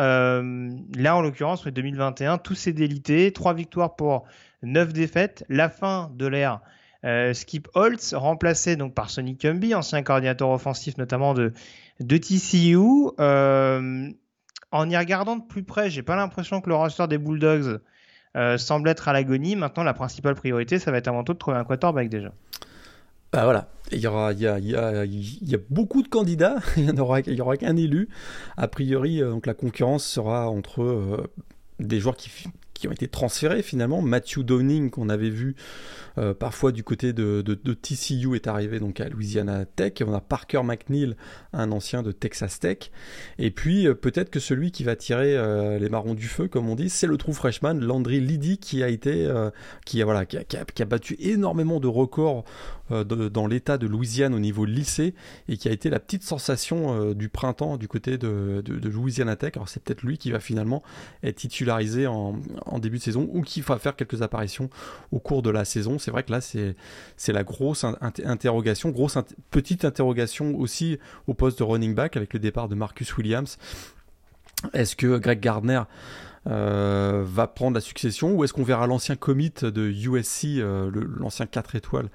[0.96, 3.32] là, en l'occurrence, 2021, tout s'est délité.
[3.32, 4.26] Trois victoires pour
[4.64, 6.62] 9 défaites, la fin de l'ère
[7.06, 11.54] euh, Skip Holtz, remplacé donc par Sonny Cumby, ancien coordinateur offensif notamment de,
[12.00, 12.78] de TCU.
[13.20, 14.10] Euh,
[14.72, 17.80] en y regardant de plus près, j'ai pas l'impression que le roster des Bulldogs
[18.58, 19.56] semble être à l'agonie.
[19.56, 22.32] Maintenant, la principale priorité, ça va être avant tout de trouver un quarterback déjà.
[23.34, 24.70] Bah voilà, il y, aura, il, y a, il,
[25.50, 28.10] y a, beaucoup de candidats, il n'y aura, aura qu'un élu.
[28.58, 31.30] A priori, donc la concurrence sera entre
[31.80, 32.30] des joueurs qui,
[32.78, 34.02] qui ont été transférés finalement.
[34.02, 35.56] Matthew Downing, qu'on avait vu
[36.18, 37.42] euh, parfois du côté de,
[37.74, 39.94] TCU, est arrivé donc à Louisiana Tech.
[40.00, 41.16] Et on a Parker McNeil,
[41.54, 42.92] un ancien de Texas Tech.
[43.38, 46.70] Et puis euh, peut-être que celui qui va tirer euh, les marrons du feu, comme
[46.70, 49.32] on dit, c'est le true freshman Landry Liddy, qui a été,
[49.86, 52.46] qui a voilà, qui a, qui a, battu énormément de records
[52.90, 55.14] dans l'État de Louisiane au niveau lycée
[55.48, 59.54] et qui a été la petite sensation du printemps du côté de, de Louisiana Tech.
[59.56, 60.84] Alors c'est peut-être lui qui va finalement
[61.24, 64.70] être titularisé en, en début de saison ou qui va faire quelques apparitions
[65.12, 66.00] au cours de la saison.
[66.00, 67.86] C'est vrai que là, c'est la grosse
[68.24, 69.18] interrogation, grosse
[69.52, 73.58] petite interrogation aussi au poste de running back avec le départ de Marcus Williams.
[74.74, 75.82] Est-ce que Greg Gardner
[76.48, 81.46] euh, va prendre la succession ou est-ce qu'on verra l'ancien commit de USC, euh, l'ancien
[81.46, 82.10] 4 étoiles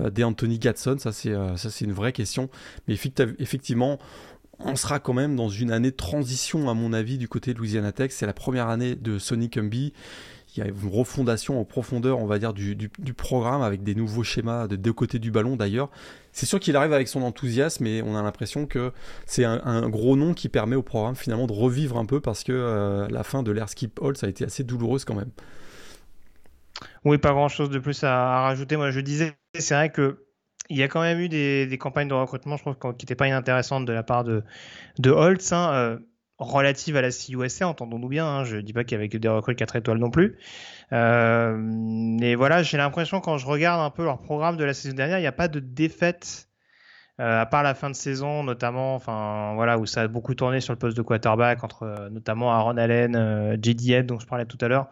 [0.00, 0.96] euh, d'Anthony Gatson?
[0.98, 2.48] Ça, c'est ça c'est une vraie question.
[2.88, 2.94] Mais
[3.38, 3.98] effectivement,
[4.58, 7.58] on sera quand même dans une année de transition, à mon avis, du côté de
[7.58, 8.10] Louisiana Tech.
[8.12, 9.92] C'est la première année de Sonic Humby.
[10.56, 14.22] Il y a une refondation en profondeur, on va dire, du, programme avec des nouveaux
[14.22, 15.90] schémas de deux côtés du ballon d'ailleurs.
[16.32, 18.92] C'est sûr qu'il arrive avec son enthousiasme et on a l'impression que
[19.26, 22.52] c'est un, gros nom qui permet au programme finalement de revivre un peu parce que
[22.52, 25.30] euh, la fin de l'Air Skip Hall, ça a été assez douloureuse quand même.
[27.04, 28.76] Oui, pas grand chose de plus à rajouter.
[28.76, 30.26] Moi, je disais, c'est vrai que
[30.68, 33.28] il y a quand même eu des, campagnes de recrutement, je trouve, qui n'étaient pas
[33.28, 34.42] inintéressantes de la part de,
[34.98, 35.98] de Holtz, hein, euh,
[36.38, 38.26] relatives à la CUSA, entendons-nous bien.
[38.26, 40.38] Hein, je ne dis pas qu'il y avait que des recrues 4 étoiles non plus.
[40.92, 45.18] Euh, voilà, j'ai l'impression, quand je regarde un peu leur programme de la saison dernière,
[45.18, 46.48] il n'y a pas de défaite.
[47.18, 50.60] Euh, à part la fin de saison, notamment, enfin voilà, où ça a beaucoup tourné
[50.60, 54.58] sur le poste de quarterback entre notamment Aaron Allen, JD Head, dont je parlais tout
[54.60, 54.90] à l'heure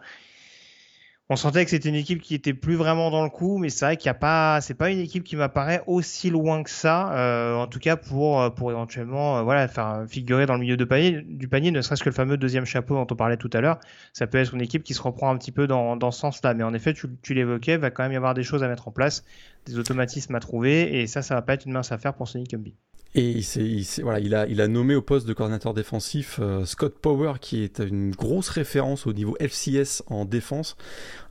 [1.29, 3.85] on sentait que c'était une équipe qui était plus vraiment dans le coup, mais c'est
[3.85, 7.13] vrai qu'il n'y a pas, c'est pas une équipe qui m'apparaît aussi loin que ça,
[7.13, 10.77] euh, en tout cas pour euh, pour éventuellement euh, voilà faire figurer dans le milieu
[10.77, 13.49] de panier, du panier, ne serait-ce que le fameux deuxième chapeau dont on parlait tout
[13.53, 13.79] à l'heure,
[14.13, 16.53] ça peut être une équipe qui se reprend un petit peu dans, dans ce sens-là,
[16.53, 18.91] mais en effet tu, l'évoquais, va quand même y avoir des choses à mettre en
[18.91, 19.23] place,
[19.65, 22.53] des automatismes à trouver, et ça ça va pas être une mince affaire pour Sonic
[22.53, 22.75] Humby.
[23.17, 28.11] Et il, a, nommé au poste de coordinateur défensif euh, Scott Power, qui est une
[28.11, 30.75] grosse référence au niveau FCS en défense.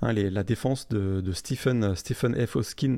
[0.00, 2.56] Hein, la défense de, Stephen, F.
[2.56, 2.96] Austin,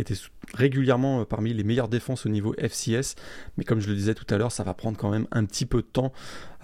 [0.00, 0.14] était
[0.54, 3.14] régulièrement euh, parmi les meilleures défenses au niveau FCS.
[3.56, 5.66] Mais comme je le disais tout à l'heure, ça va prendre quand même un petit
[5.66, 6.12] peu de temps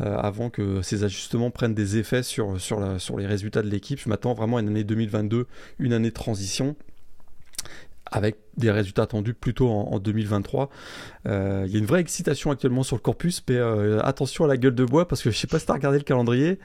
[0.01, 4.01] euh, avant que ces ajustements prennent des effets sur, sur les résultats de l'équipe.
[4.01, 5.47] Je m'attends vraiment à une année 2022,
[5.79, 6.75] une année de transition
[8.11, 10.71] avec des résultats attendus plutôt en, 2023.
[11.27, 14.49] Euh, il y a une vraie excitation actuellement sur le corpus, mais euh, attention à
[14.49, 16.59] la gueule de bois parce que je sais pas si tu as regardé le calendrier.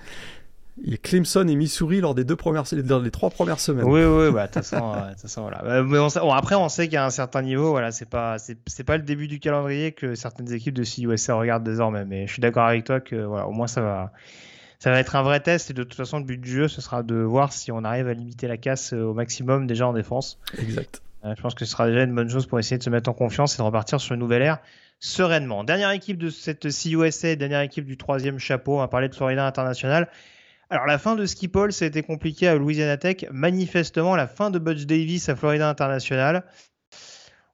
[0.81, 3.85] Il y a Clemson et Missouri lors des deux premières, les trois premières semaines.
[3.85, 5.83] Oui, oui, bah, de toute façon, voilà.
[5.83, 5.99] Mais
[6.31, 9.39] après, on sait qu'à un certain niveau, voilà, c'est pas, c'est pas le début du
[9.39, 12.05] calendrier que certaines équipes de CUSA regardent désormais.
[12.05, 14.13] Mais je suis d'accord avec toi que, voilà, au moins ça va,
[14.79, 16.81] ça va être un vrai test et de toute façon, le but du jeu, ce
[16.81, 20.39] sera de voir si on arrive à limiter la casse au maximum déjà en défense.
[20.57, 21.03] Exact.
[21.25, 23.09] Euh, je pense que ce sera déjà une bonne chose pour essayer de se mettre
[23.09, 24.59] en confiance et de repartir sur une nouvelle ère
[24.99, 25.63] sereinement.
[25.63, 29.45] Dernière équipe de cette CUSA, dernière équipe du troisième chapeau, on va parler de Florida
[29.45, 30.09] International.
[30.69, 33.25] Alors la fin de Skipol, ça a été compliqué à Louisiana Tech.
[33.31, 36.43] Manifestement, la fin de Butch Davis à Florida International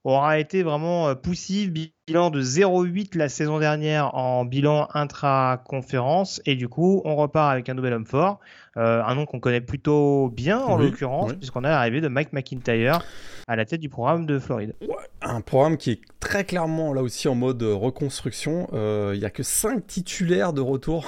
[0.04, 1.74] aura été vraiment euh, poussive.
[2.10, 6.41] Bilan de 0,8 la saison dernière en bilan intra-conférence.
[6.47, 8.39] Et du coup, on repart avec un nouvel homme fort.
[8.78, 13.03] Euh, un nom qu'on connaît plutôt bien en l'occurrence, puisqu'on a l'arrivée de Mike McIntyre
[13.47, 14.74] à la tête du programme de Floride.
[15.22, 18.70] un programme qui est très clairement là aussi en mode reconstruction.
[18.74, 21.05] Euh, il n'y a que 5 titulaires de retour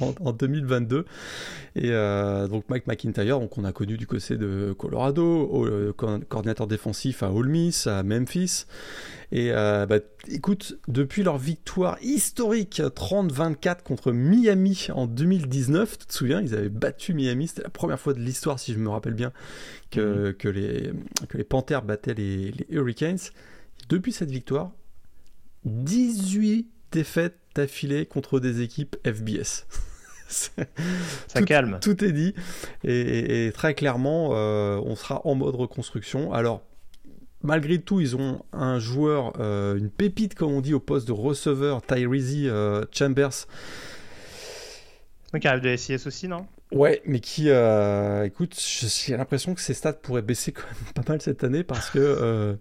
[0.00, 1.04] en, 2022.
[1.76, 7.22] Et euh, donc Mike McIntyre, donc on a connu du côté de Colorado, coordinateur défensif
[7.22, 8.66] à Ole Miss, à Memphis.
[9.32, 9.98] Et euh, bah,
[10.28, 16.68] écoute, depuis leur victoire historique 30-24 contre Miami en 2019, tu te souviens, ils avaient
[16.68, 19.32] battu Miami, c'était la première fois de l'histoire, si je me rappelle bien,
[19.90, 20.34] que, mhm.
[20.34, 20.92] que, les,
[21.28, 23.18] que les Panthers battaient les, les Hurricanes.
[23.88, 24.72] Depuis cette victoire,
[25.64, 29.66] 18 défaites d'affilée contre des équipes FBS.
[31.28, 31.78] Ça calme.
[31.80, 32.34] Tout est dit.
[32.82, 36.32] Et, très clairement, euh, on sera en mode reconstruction.
[36.32, 36.62] Alors,
[37.44, 41.12] malgré tout, ils ont un joueur, euh, une pépite, comme on dit, au poste de
[41.12, 43.46] receveur, Tyrese euh, Chambers.
[45.40, 46.46] Qui arrive de SIS aussi, non?
[46.72, 51.12] Ouais, mais qui, euh, écoute, j'ai l'impression que ses stats pourraient baisser quand même pas
[51.12, 52.56] mal cette année parce que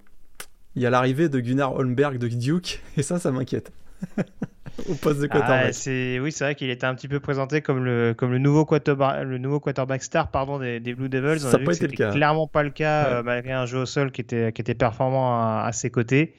[0.76, 3.72] il y a l'arrivée de Gunnar Holmberg de Duke et ça, ça m'inquiète.
[4.90, 5.74] au poste de Ah, quarterback.
[5.74, 8.66] c'est oui, c'est vrai qu'il était un petit peu présenté comme le comme le nouveau
[8.66, 11.40] quarterback, le nouveau quarterback star pardon des, des Blue Devils.
[11.40, 12.12] Ça On a a vu pas été le cas.
[12.12, 13.14] clairement pas le cas Ouais.
[13.18, 16.36] euh, malgré un jeu au sol qui était qui était performant à, à ses côtés.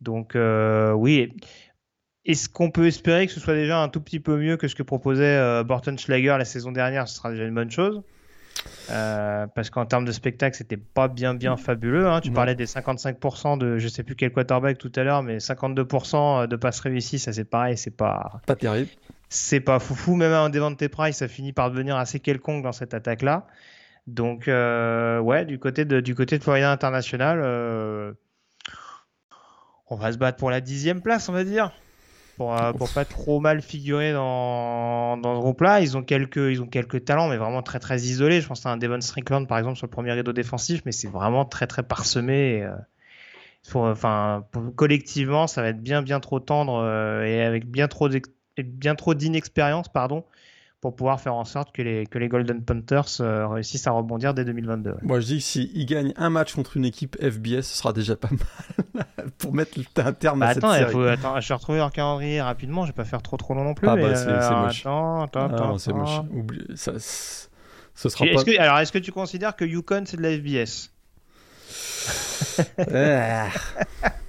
[0.00, 1.32] Donc euh, oui.
[2.26, 4.74] Est-ce qu'on peut espérer que ce soit déjà un tout petit peu mieux que ce
[4.74, 7.08] que proposait euh, Borton Schlager la saison dernière?
[7.08, 8.02] Ce sera déjà une bonne chose.
[8.90, 12.08] Euh, parce qu'en termes de spectacle, c'était pas bien bien fabuleux.
[12.08, 12.20] hein.
[12.20, 12.34] Tu Non.
[12.34, 16.56] parlais des 55% de je sais plus quel quarterback tout à l'heure, mais 52% de
[16.56, 18.90] passes réussies, ça c'est pareil, c'est pas Pas terrible.
[19.28, 20.16] c'est pas foufou.
[20.16, 23.46] Même un Devante Price, ça finit par devenir assez quelconque dans cette attaque-là.
[24.06, 28.12] Donc, euh, ouais, du côté de, du côté de Florida International, euh,
[29.88, 31.70] on va se battre pour la dixième place, on va dire.
[32.40, 35.82] Pour, euh, pour pas trop mal figurer dans, dans ce groupe-là.
[35.82, 38.40] Ils ont quelques, ils ont quelques talents, mais vraiment très très isolés.
[38.40, 41.08] Je pense à un Devon Strickland, par exemple, sur le premier rideau défensif, mais c'est
[41.08, 42.62] vraiment très très parsemé.
[42.62, 48.08] euh, enfin, collectivement, ça va être bien bien trop tendre euh, et avec bien trop
[48.96, 50.24] trop d'inexpérience, pardon,
[50.80, 54.32] pour pouvoir faire en sorte que les, que les Golden Panthers euh, réussissent à rebondir
[54.32, 54.94] dès 2022.
[55.02, 58.16] Moi, je dis que s'ils gagnent un match contre une équipe FBS, ce sera déjà
[58.16, 58.30] pas
[58.94, 59.04] mal
[59.36, 60.92] pour mettre un terme Bah à cette attends, il série.
[60.92, 63.64] faut, attends, je vais retrouver leur calendrier rapidement, je vais pas faire trop trop long
[63.64, 63.88] non plus.
[63.88, 64.80] Ah bah, c'est- alors, moche.
[64.80, 65.78] Attends, attends, Ah, attends.
[65.78, 66.18] c'est moche.
[66.32, 68.50] Oublie- ça, ce sera Est-ce pas.
[68.50, 70.90] que, alors, est-ce que tu considères que Yukon c'est de la FBS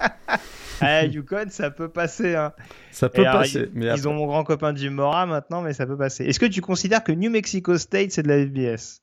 [0.82, 2.34] Eh, Yukon, ça peut passer.
[2.34, 2.52] Hein.
[2.90, 5.72] ça peut alors, passer, mais Ils après- ont mon grand copain Jim Mora maintenant, mais
[5.72, 6.24] ça peut passer.
[6.24, 8.98] Est-ce que tu considères que New Mexico State c'est de la FBS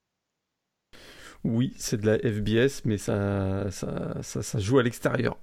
[1.45, 5.37] oui, c'est de la FBS, mais ça, ça, ça, ça joue à l'extérieur.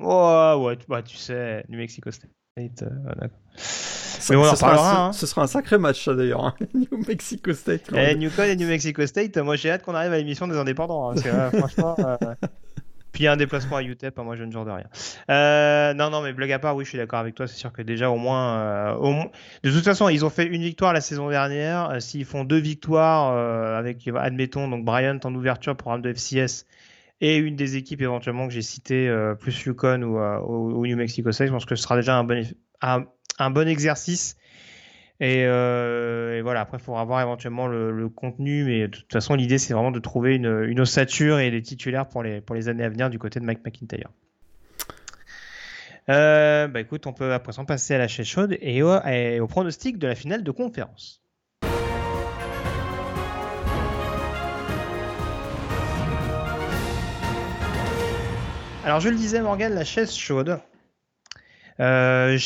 [0.00, 2.30] Oh, ouais, tu, bah, tu sais, New Mexico State.
[2.82, 3.26] euh.
[3.56, 5.12] Ça- Mais ce, sera, ce- hein.
[5.12, 6.44] ce sera un sacré match, ça d'ailleurs.
[6.44, 6.54] hein.
[6.74, 7.90] New Mexico State.
[7.92, 8.14] Eh.
[8.14, 11.10] Newcon et New Mexico State, moi j'ai hâte qu'on arrive à l'émission des indépendants.
[11.10, 11.96] hein, parce que, euh, franchement.
[11.98, 12.16] euh,
[13.12, 14.86] Puis un déplacement à UTEP, hein, moi je ne genre de rien.
[15.30, 17.46] Euh, non, non, mais blague à part, oui, je suis d'accord avec toi.
[17.46, 19.30] C'est sûr que déjà, au moins, euh, au moins-
[19.64, 21.90] De toute façon, ils ont fait une victoire la saison dernière.
[21.90, 23.32] Euh, S'ils font deux victoires,
[23.76, 26.66] avec, admettons, donc Bryant en ouverture, programme de FCS,
[27.20, 31.52] et une des équipes éventuellement que j'ai citées, plus Yukon ou, New Mexico State, je
[31.52, 32.44] pense que ce sera déjà un bon,
[32.82, 34.36] un bon exercice.
[35.20, 39.34] Et, euh, et voilà, après, il faudra voir éventuellement le, contenu, mais de toute façon,
[39.34, 42.68] l'idée, c'est vraiment de trouver une, une ossature et des titulaires pour les, pour les
[42.68, 44.10] années à venir du côté de Mike McIntyre.
[46.08, 49.40] Euh, bah écoute, on peut à présent passer à la chaise chaude et au, et
[49.40, 51.22] au pronostic de la finale de conférence.
[58.84, 60.60] Alors, je le disais, Morgan, la chaise chaude.
[61.80, 62.36] Euh,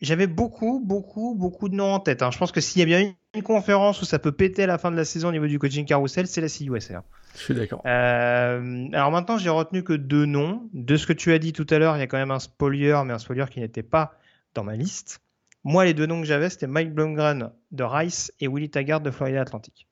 [0.00, 2.22] J'avais beaucoup, beaucoup, beaucoup de noms en tête.
[2.22, 2.30] hein.
[2.30, 4.66] Je pense que s'il y a bien une, une conférence où ça peut péter à
[4.66, 7.00] la fin de la saison au niveau du coaching carousel, c'est la CUSR.
[7.36, 7.82] Je suis d'accord.
[7.86, 10.68] Euh, alors maintenant, j'ai retenu que deux noms.
[10.72, 12.40] De ce que tu as dit tout à l'heure, il y a quand même un
[12.40, 14.14] spoiler, mais un spoiler qui n'était pas
[14.54, 15.20] dans ma liste.
[15.62, 19.10] Moi, les deux noms que j'avais, c'était Mike Blumgren de Rice et Willie Taggart de
[19.10, 19.86] Florida Atlantic.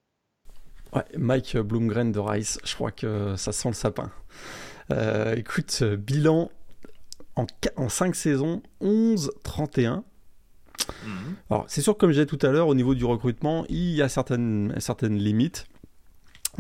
[0.95, 4.11] Ouais, Mike Bloomgren de Rice, je crois que ça sent le sapin.
[4.91, 6.51] Euh, écoute, bilan
[7.39, 10.03] en, en 5 saisons, 11-31.
[11.51, 14.09] Alors, c'est sûr, comme j'ai tout à l'heure, au niveau du recrutement, il y a
[14.09, 15.67] certaines, certaines limites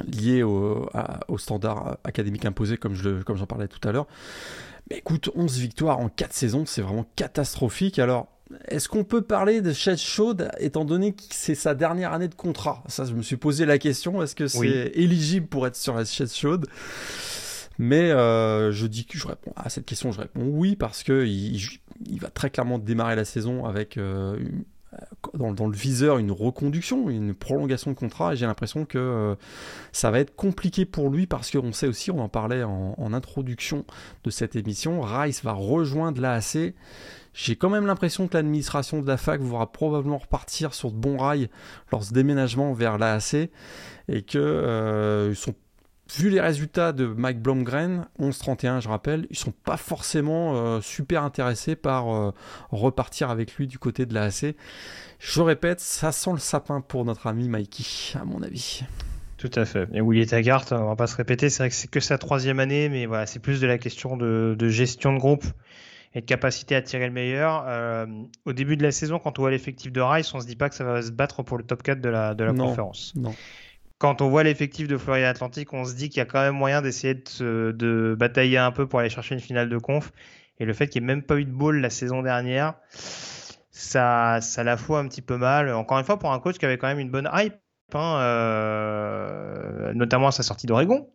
[0.07, 3.93] liées au, à- aux standards académiques imposés, comme je le- comme j'en parlais tout à
[3.93, 4.07] l'heure.
[4.91, 7.99] Mais écoute, 11 victoires en 4 saisons, c'est vraiment catastrophique.
[7.99, 8.29] Alors,
[8.69, 12.35] est-ce qu'on peut parler de chaise chaude, étant donné que c'est sa dernière année de
[12.35, 12.83] contrat?
[12.87, 14.69] Ça, je me suis posé la question, est-ce que c'est Oui.
[14.95, 16.67] éligible pour être sur la chaise chaude?
[17.79, 21.25] Mais euh, je dis que je réponds à cette question, je réponds oui parce que
[21.27, 21.61] il,
[22.21, 24.65] va très clairement démarrer la saison avec euh, une-
[25.35, 28.35] dans, le viseur une reconduction, une prolongation de contrat.
[28.35, 29.35] J'ai l'impression que euh,
[29.93, 33.85] ça va être compliqué pour lui parce qu'on sait aussi, on en parlait en, introduction
[34.25, 36.75] de cette émission, Rice va rejoindre l'AAC.
[37.33, 41.17] J'ai quand même l'impression que l'administration de la fac va probablement repartir sur de bons
[41.17, 41.49] rails
[41.91, 43.51] lors de ce déménagement vers l'AAC
[44.09, 45.55] et que euh, sont
[46.17, 51.23] vu les résultats de Mike Blomgren, 11-31 je rappelle, ils sont pas forcément euh, super
[51.23, 52.33] intéressés par euh,
[52.71, 54.55] repartir avec lui du côté de la AC.
[55.19, 58.83] Je répète, ça sent le sapin pour notre ami Mikey, à mon avis.
[59.37, 59.89] Tout à fait.
[59.93, 62.59] Et Willie Taggart, on va pas se répéter, c'est vrai que c'est que sa troisième
[62.59, 65.45] année, mais voilà, c'est plus de la question de, de gestion de groupe
[66.15, 67.65] et de capacité à tirer le meilleur.
[67.69, 68.07] Euh,
[68.47, 70.69] au début de la saison, quand on voit l'effectif de Rice, on se dit pas
[70.69, 72.69] que ça va se battre pour le top 4 de la, de la Non.
[72.69, 73.13] conférence.
[73.15, 73.35] Non.
[73.99, 76.55] Quand on voit l'effectif de Florida Atlantic, on se dit qu'il y a quand même
[76.55, 80.13] moyen d'essayer de, de batailler un peu pour aller chercher une finale de conf.
[80.61, 82.75] Et le fait qu'il n'y ait même pas eu de ball la saison dernière,
[83.71, 85.73] ça, ça la fout un petit peu mal.
[85.73, 87.55] Encore une fois, pour un coach qui avait quand même une bonne hype,
[87.95, 91.09] hein, euh, notamment à sa sortie d'Oregon,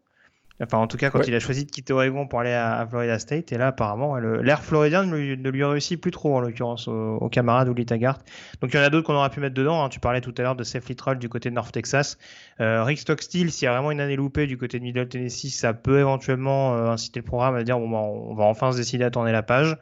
[0.61, 3.17] Enfin, en tout cas, quand il a choisi de quitter Oregon pour aller à, Florida
[3.17, 6.87] State, et là, apparemment, l'air floridien ne lui, ne lui, réussit plus trop, en l'occurrence,
[6.87, 8.19] au, au camarade ou Taggart.
[8.61, 9.83] Donc, il y en a d'autres qu'on aurait pu mettre dedans.
[9.83, 9.89] Hein.
[9.89, 12.17] Tu parlais tout à l'heure de Seth Littrell du côté de North Texas.
[12.61, 15.49] Euh, Rick Stockstill, s'il y a vraiment une année loupée du côté de Middle Tennessee,
[15.49, 18.77] ça peut éventuellement euh, inciter le programme à dire bon, bah, on va enfin se
[18.77, 19.75] décider à tourner la page.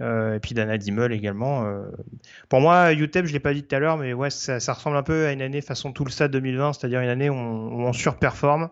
[0.00, 1.64] Euh, et puis Dana Dimmel également.
[1.64, 1.84] Euh.
[2.48, 4.96] Pour moi, UTEP, je l'ai pas dit tout à l'heure, mais ouais, ça, ça, ressemble
[4.96, 7.92] un peu à une année façon Tulsa 2020, c'est-à-dire une année où on, où on
[7.92, 8.68] surperforme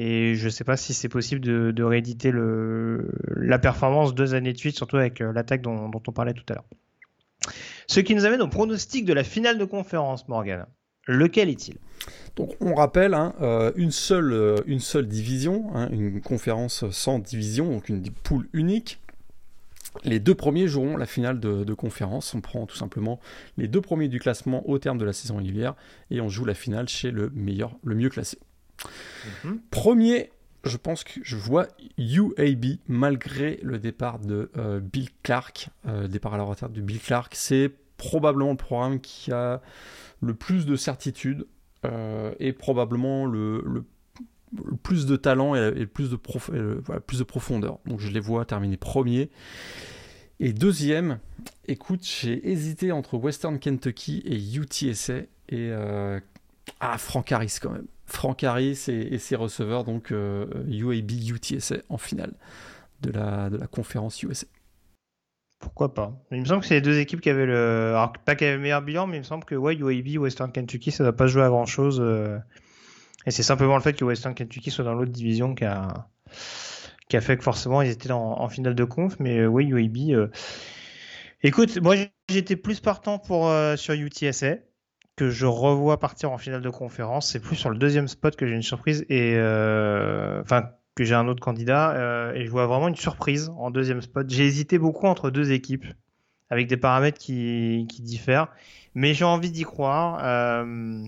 [0.00, 4.58] et je ne sais pas si c'est possible de, rééditer la performance deux années de
[4.58, 6.66] suite, surtout avec euh, l'attaque dont, on parlait tout à l'heure.
[7.88, 10.66] Ce qui nous amène au pronostic de la finale de conférence, Morgan.
[11.08, 11.78] Lequel est-il?
[12.36, 17.18] Donc on rappelle hein, euh, une, seule, euh, une seule division, hein, une conférence sans
[17.18, 19.00] division, donc une poule unique.
[20.04, 22.34] Les deux premiers joueront la finale de, de, conférence.
[22.34, 23.18] On prend tout simplement
[23.56, 25.74] les deux premiers du classement au terme de la saison régulière
[26.12, 28.38] et on joue la finale chez le meilleur, le mieux classé.
[29.70, 30.30] Premier,
[30.64, 36.34] je pense que je vois UAB malgré le départ de euh, Bill Clark, euh, départ
[36.34, 37.34] à la retraite de Bill Clark.
[37.34, 39.60] C'est probablement le programme qui a
[40.20, 41.46] le plus de certitude
[41.84, 43.84] euh, et probablement le, le,
[44.82, 47.78] plus de talent et, et plus, de profondeur.
[47.86, 49.30] Donc je les vois terminer premier.
[50.40, 51.18] Et deuxième,
[51.66, 55.72] écoute, j'ai hésité entre Western Kentucky et UTSA et
[56.80, 57.86] ah, Frank Harris quand même.
[58.08, 62.32] Frank Harris et, ses receveurs, donc UAB euh, UTSA en finale
[63.02, 64.46] de la, de la conférence USA.
[65.60, 67.90] Pourquoi pas Il me semble que c'est les deux équipes qui avaient le.
[67.90, 70.50] Alors, pas qui avaient le meilleur bilan, mais il me semble que ouais, UAB, Western
[70.50, 72.00] Kentucky, ça ne va pas jouer à grand chose.
[72.00, 72.38] Euh,
[73.26, 76.08] et c'est simplement le fait que Western Kentucky soit dans l'autre division qui a...
[77.10, 79.16] fait que forcément ils étaient en, finale de conf.
[79.18, 80.30] Mais euh, oui, UAB.
[81.42, 81.96] Écoute, moi
[82.30, 84.56] j'étais plus partant pour, sur UTSA
[85.18, 87.32] que je revois partir en finale de conférence.
[87.32, 91.14] C'est plus sur le deuxième spot que j'ai une surprise et euh, enfin que j'ai
[91.14, 94.30] un autre candidat euh, et je vois vraiment une surprise en deuxième spot.
[94.30, 95.86] J'ai hésité beaucoup entre deux équipes
[96.50, 98.46] avec des paramètres qui, qui diffèrent,
[98.94, 100.20] mais j'ai envie d'y croire.
[100.22, 101.04] Euh,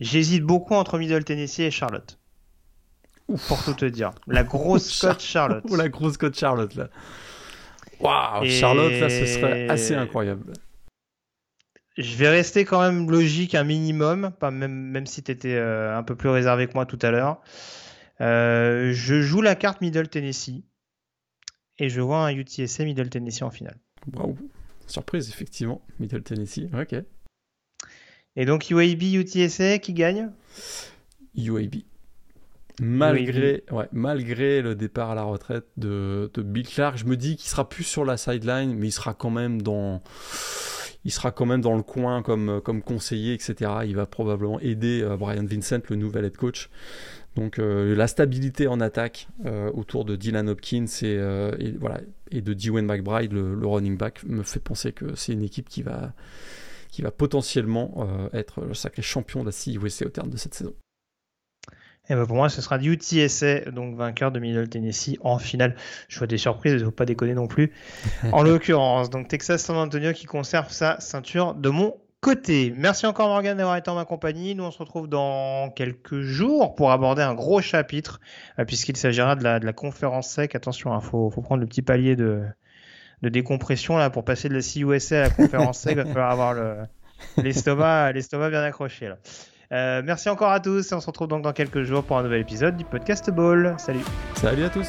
[0.00, 2.18] J'hésite beaucoup entre Middle Tennessee et Charlotte.
[3.48, 4.12] Pour tout te dire.
[4.26, 5.64] La grosse Scott Charlotte.
[5.70, 6.88] la grosse Scott Charlotte là.
[8.00, 10.52] Waouh, Charlotte là, ce serait assez incroyable
[11.98, 15.96] je vais rester quand même logique un minimum, pas même, même si tu étais euh,
[15.96, 17.40] un peu plus réservé que moi tout à l'heure.
[18.20, 20.62] Euh, je joue la carte Middle Tennessee
[21.78, 23.76] et je vois un UTSA Middle Tennessee en finale.
[24.14, 24.36] Wow.
[24.86, 25.82] Surprise, effectivement.
[25.98, 27.02] Middle Tennessee, ok.
[28.36, 30.30] Et donc UAB, UTSA qui gagne?
[31.36, 31.82] UAB.
[32.80, 37.34] Malgré, Ouais, malgré le départ à la retraite de, de Bill Clark, je me dis
[37.34, 40.00] qu'il sera plus sur la sideline, mais il sera quand même dans
[41.04, 43.70] il sera quand même dans le coin comme, comme conseiller, etc.
[43.84, 46.70] Il va probablement aider euh, Brian Vincent, le nouvel head coach.
[47.36, 53.32] Donc euh, la stabilité en attaque euh, autour de Dylan Hopkins et, de Dwayne McBride,
[53.32, 56.12] le, running back, me fait penser que c'est une équipe qui va,
[56.90, 60.74] qui va potentiellement être le sacré champion de la CUSC au terme de cette saison.
[62.10, 65.76] Et ben pour moi, ce sera UTSA, donc vainqueur de Middle Tennessee en finale.
[66.08, 67.72] Je vois des surprises, il ne faut pas déconner non plus.
[68.32, 72.72] en l'occurrence, donc Texas San Antonio qui conserve sa ceinture de mon côté.
[72.76, 74.54] Merci encore Morgan d'avoir été en ma compagnie.
[74.54, 78.20] Nous on se retrouve dans quelques jours pour aborder un gros chapitre
[78.58, 80.54] euh, puisqu'il s'agira de la, de la conférence sec.
[80.54, 82.42] Attention, il hein, faut, faut, prendre le petit palier de,
[83.22, 85.92] de décompression là pour passer de la CUSA à la conférence sec.
[85.92, 86.86] il va falloir avoir
[87.36, 89.18] l'estomac l'estomac bien accroché là.
[89.72, 92.22] Euh, merci encore à tous et on se retrouve donc dans quelques jours pour un
[92.22, 93.74] nouvel épisode du podcast Ball.
[93.78, 94.04] Salut.
[94.34, 94.88] Salut à tous.